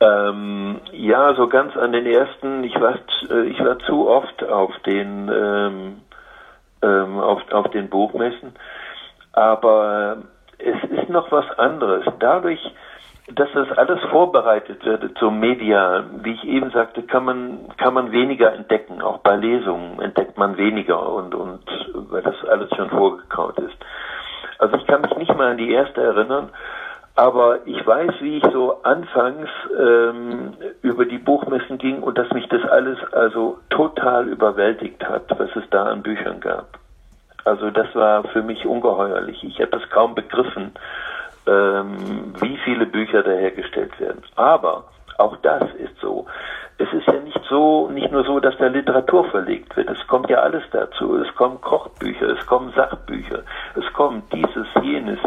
Ähm, 0.00 0.80
ja, 0.92 1.34
so 1.34 1.48
ganz 1.48 1.76
an 1.76 1.92
den 1.92 2.06
ersten, 2.06 2.64
ich 2.64 2.74
war, 2.80 2.98
äh, 3.30 3.44
ich 3.48 3.60
war 3.60 3.78
zu 3.80 4.08
oft 4.08 4.42
auf 4.44 4.72
den 4.84 5.30
ähm, 5.32 6.00
ähm, 6.82 7.18
auf, 7.20 7.40
auf 7.52 7.70
den 7.70 7.88
Buchmessen. 7.88 8.52
Aber 9.32 10.18
es 10.58 10.90
ist 10.90 11.08
noch 11.08 11.30
was 11.32 11.48
anderes. 11.58 12.04
Dadurch, 12.18 12.60
dass 13.28 13.48
das 13.54 13.70
alles 13.78 14.00
vorbereitet 14.10 14.84
wird 14.84 15.16
zum 15.18 15.38
Medial, 15.38 16.04
wie 16.22 16.32
ich 16.32 16.44
eben 16.44 16.70
sagte, 16.70 17.02
kann 17.02 17.24
man, 17.24 17.68
kann 17.76 17.94
man 17.94 18.10
weniger 18.10 18.52
entdecken. 18.52 19.00
Auch 19.00 19.18
bei 19.18 19.36
Lesungen 19.36 20.00
entdeckt 20.00 20.36
man 20.36 20.56
weniger 20.56 21.08
und, 21.08 21.34
und, 21.34 21.60
weil 22.10 22.22
das 22.22 22.34
alles 22.48 22.68
schon 22.74 22.90
vorgekaut 22.90 23.58
ist. 23.58 23.76
Also 24.58 24.76
ich 24.76 24.86
kann 24.86 25.02
mich 25.02 25.16
nicht 25.16 25.34
mal 25.36 25.52
an 25.52 25.56
die 25.56 25.70
erste 25.72 26.02
erinnern, 26.02 26.50
aber 27.14 27.66
ich 27.66 27.86
weiß, 27.86 28.12
wie 28.20 28.38
ich 28.38 28.44
so 28.52 28.82
anfangs 28.82 29.48
ähm, 29.78 30.54
über 30.82 31.04
die 31.04 31.18
Buchmessen 31.18 31.78
ging 31.78 32.02
und 32.02 32.18
dass 32.18 32.30
mich 32.30 32.48
das 32.48 32.64
alles 32.64 32.98
also 33.12 33.58
total 33.70 34.28
überwältigt 34.28 35.04
hat, 35.04 35.26
was 35.38 35.54
es 35.54 35.68
da 35.70 35.84
an 35.84 36.02
Büchern 36.02 36.40
gab. 36.40 36.78
Also 37.44 37.70
das 37.70 37.92
war 37.94 38.24
für 38.24 38.42
mich 38.42 38.66
ungeheuerlich. 38.66 39.42
Ich 39.44 39.60
habe 39.60 39.70
das 39.70 39.88
kaum 39.90 40.14
begriffen, 40.14 40.72
ähm, 41.46 42.34
wie 42.40 42.56
viele 42.64 42.86
Bücher 42.86 43.22
da 43.22 43.30
hergestellt 43.30 43.98
werden. 44.00 44.22
Aber 44.36 44.84
auch 45.18 45.36
das 45.42 45.62
ist 45.74 45.98
so. 46.00 46.26
Es 46.78 46.92
ist 46.92 47.06
ja 47.06 47.20
nicht 47.20 47.40
so, 47.48 47.88
nicht 47.90 48.10
nur 48.10 48.24
so, 48.24 48.40
dass 48.40 48.56
da 48.58 48.66
Literatur 48.66 49.24
verlegt 49.26 49.76
wird. 49.76 49.88
Es 49.88 50.06
kommt 50.08 50.28
ja 50.30 50.38
alles 50.38 50.64
dazu. 50.72 51.16
Es 51.16 51.32
kommen 51.36 51.60
Kochbücher, 51.60 52.30
es 52.30 52.44
kommen 52.46 52.72
Sachbücher, 52.74 53.42
es 53.76 53.92
kommt 53.92 54.32
dieses, 54.32 54.66
jenes, 54.82 55.18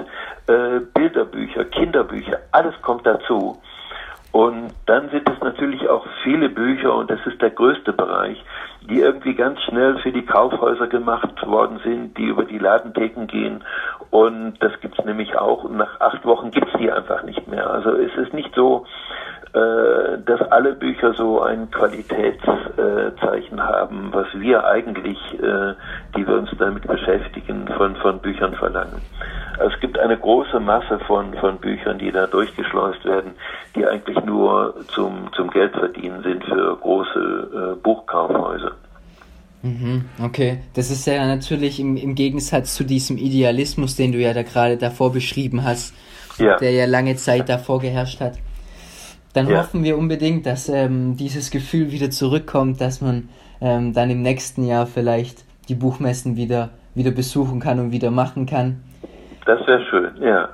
äh, 0.48 0.80
Bilderbücher, 0.94 1.66
Kinderbücher, 1.66 2.40
alles 2.52 2.74
kommt 2.82 3.06
dazu. 3.06 3.62
Und 4.32 4.74
dann 4.86 5.10
sind 5.12 5.30
es 5.30 5.40
natürlich 5.40 5.88
auch 5.88 6.06
viele 6.24 6.50
Bücher, 6.50 6.94
und 6.94 7.10
das 7.10 7.26
ist 7.26 7.42
der 7.42 7.52
größte 7.52 7.94
Bereich, 7.94 8.44
die 8.82 9.00
irgendwie 9.00 9.34
ganz 9.34 9.62
schnell 9.62 9.98
für 10.00 10.12
die 10.12 10.26
Kaufhäuser 10.26 10.88
gemacht 10.88 11.48
worden 11.48 11.80
sind, 11.86 12.18
die 12.18 12.26
über 12.26 12.44
die 12.44 12.58
Ladentheken 12.58 13.28
gehen. 13.28 13.64
Und 14.12 14.56
das 14.60 14.72
gibt's 14.82 15.04
nämlich 15.04 15.38
auch. 15.38 15.70
Nach 15.70 16.00
acht 16.00 16.26
Wochen 16.26 16.52
gibt's 16.52 16.72
die 16.80 16.92
einfach 16.92 17.24
nicht 17.24 17.48
mehr. 17.48 17.70
Also 17.70 17.92
es 17.92 18.16
ist 18.16 18.34
nicht 18.34 18.54
so, 18.56 18.86
äh, 19.56 20.18
dass 20.26 20.42
alle 20.52 20.74
Bücher 20.74 21.14
so 21.14 21.42
ein 21.42 21.72
Qualitätszeichen 21.72 23.64
haben, 23.64 24.10
was 24.12 24.28
wir 24.34 24.66
eigentlich, 24.66 25.18
äh, 25.36 25.74
die 26.16 26.28
wir 26.28 26.36
uns 26.36 26.50
damit 26.60 26.86
beschäftigen, 26.86 27.68
von, 27.78 27.96
von 27.96 28.20
Büchern 28.20 28.54
verlangen. 28.56 29.02
Also 29.58 29.74
es 29.74 29.80
gibt 29.80 29.98
eine 29.98 30.18
große 30.18 30.60
Masse 30.60 31.00
von, 31.08 31.34
von 31.36 31.58
Büchern, 31.58 31.98
die 31.98 32.12
da 32.12 32.28
durchgeschleust 32.28 33.06
werden, 33.06 33.36
die 33.76 33.88
eigentlich 33.88 34.22
nur 34.26 34.76
zum, 34.90 35.32
zum 35.34 35.50
Geldverdienen 35.50 36.22
sind 36.24 36.44
für 36.44 36.76
große 36.76 37.76
äh, 37.80 37.82
Buchkaufhäuser. 37.82 38.74
Mhm, 39.66 40.06
okay, 40.24 40.60
das 40.74 40.92
ist 40.92 41.08
ja 41.08 41.26
natürlich 41.26 41.80
im, 41.80 41.98
im 41.98 42.16
Gegensatz 42.16 42.76
zu 42.76 42.84
diesem 42.84 43.18
Idealismus, 43.18 43.96
den 43.96 44.12
du 44.12 44.20
ja 44.20 44.34
da 44.34 44.44
gerade 44.44 44.78
davor 44.78 45.12
beschrieben 45.12 45.64
hast, 45.64 45.94
ja. 46.38 46.58
der 46.58 46.72
ja 46.72 46.86
lange 46.86 47.16
Zeit 47.16 47.50
davor 47.50 47.80
geherrscht 47.80 48.22
hat 48.22 48.38
dann 49.36 49.50
ja. 49.50 49.60
hoffen 49.60 49.84
wir 49.84 49.98
unbedingt, 49.98 50.46
dass 50.46 50.70
ähm, 50.70 51.18
dieses 51.18 51.52
Gefühl 51.52 51.92
wieder 51.92 52.10
zurückkommt, 52.10 52.80
dass 52.80 53.02
man 53.02 53.30
ähm, 53.60 53.94
dann 53.94 54.10
im 54.10 54.22
nächsten 54.22 54.66
Jahr 54.66 54.88
vielleicht 54.88 55.44
die 55.68 55.76
Buchmessen 55.76 56.38
wieder, 56.38 56.70
wieder 56.96 57.12
besuchen 57.12 57.60
kann 57.60 57.80
und 57.80 57.92
wieder 57.92 58.12
machen 58.12 58.46
kann. 58.46 58.82
Das 59.46 59.60
wäre 59.68 59.84
schön, 59.90 60.12
ja. 60.22 60.50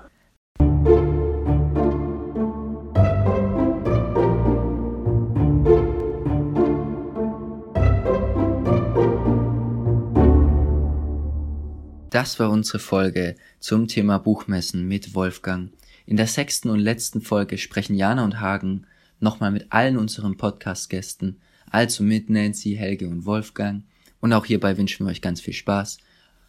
Das 12.12 12.40
war 12.42 12.50
unsere 12.50 12.80
Folge 12.80 13.38
zum 13.62 13.88
Thema 13.88 14.18
Buchmessen 14.18 14.86
mit 14.86 15.16
Wolfgang. 15.16 15.72
In 16.06 16.18
der 16.18 16.28
sechsten 16.28 16.70
und 16.70 16.82
letzten 16.82 17.22
Folge 17.22 17.58
sprechen 17.58 17.96
Jana 17.96 18.26
und 18.26 18.42
Hagen 18.42 18.86
nochmal 19.22 19.50
mit 19.50 19.68
allen 19.72 19.98
unseren 19.98 20.36
Podcast-Gästen, 20.36 21.40
also 21.70 22.04
mit 22.04 22.30
Nancy, 22.30 22.76
Helge 22.76 23.08
und 23.08 23.26
Wolfgang. 23.26 23.86
Und 24.20 24.34
auch 24.34 24.44
hierbei 24.44 24.78
wünschen 24.78 25.06
wir 25.06 25.12
euch 25.12 25.22
ganz 25.22 25.40
viel 25.40 25.54
Spaß. 25.54 26.00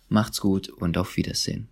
Macht's 0.09 0.41
gut 0.41 0.69
und 0.69 0.99
auf 0.99 1.17
Wiedersehen. 1.17 1.69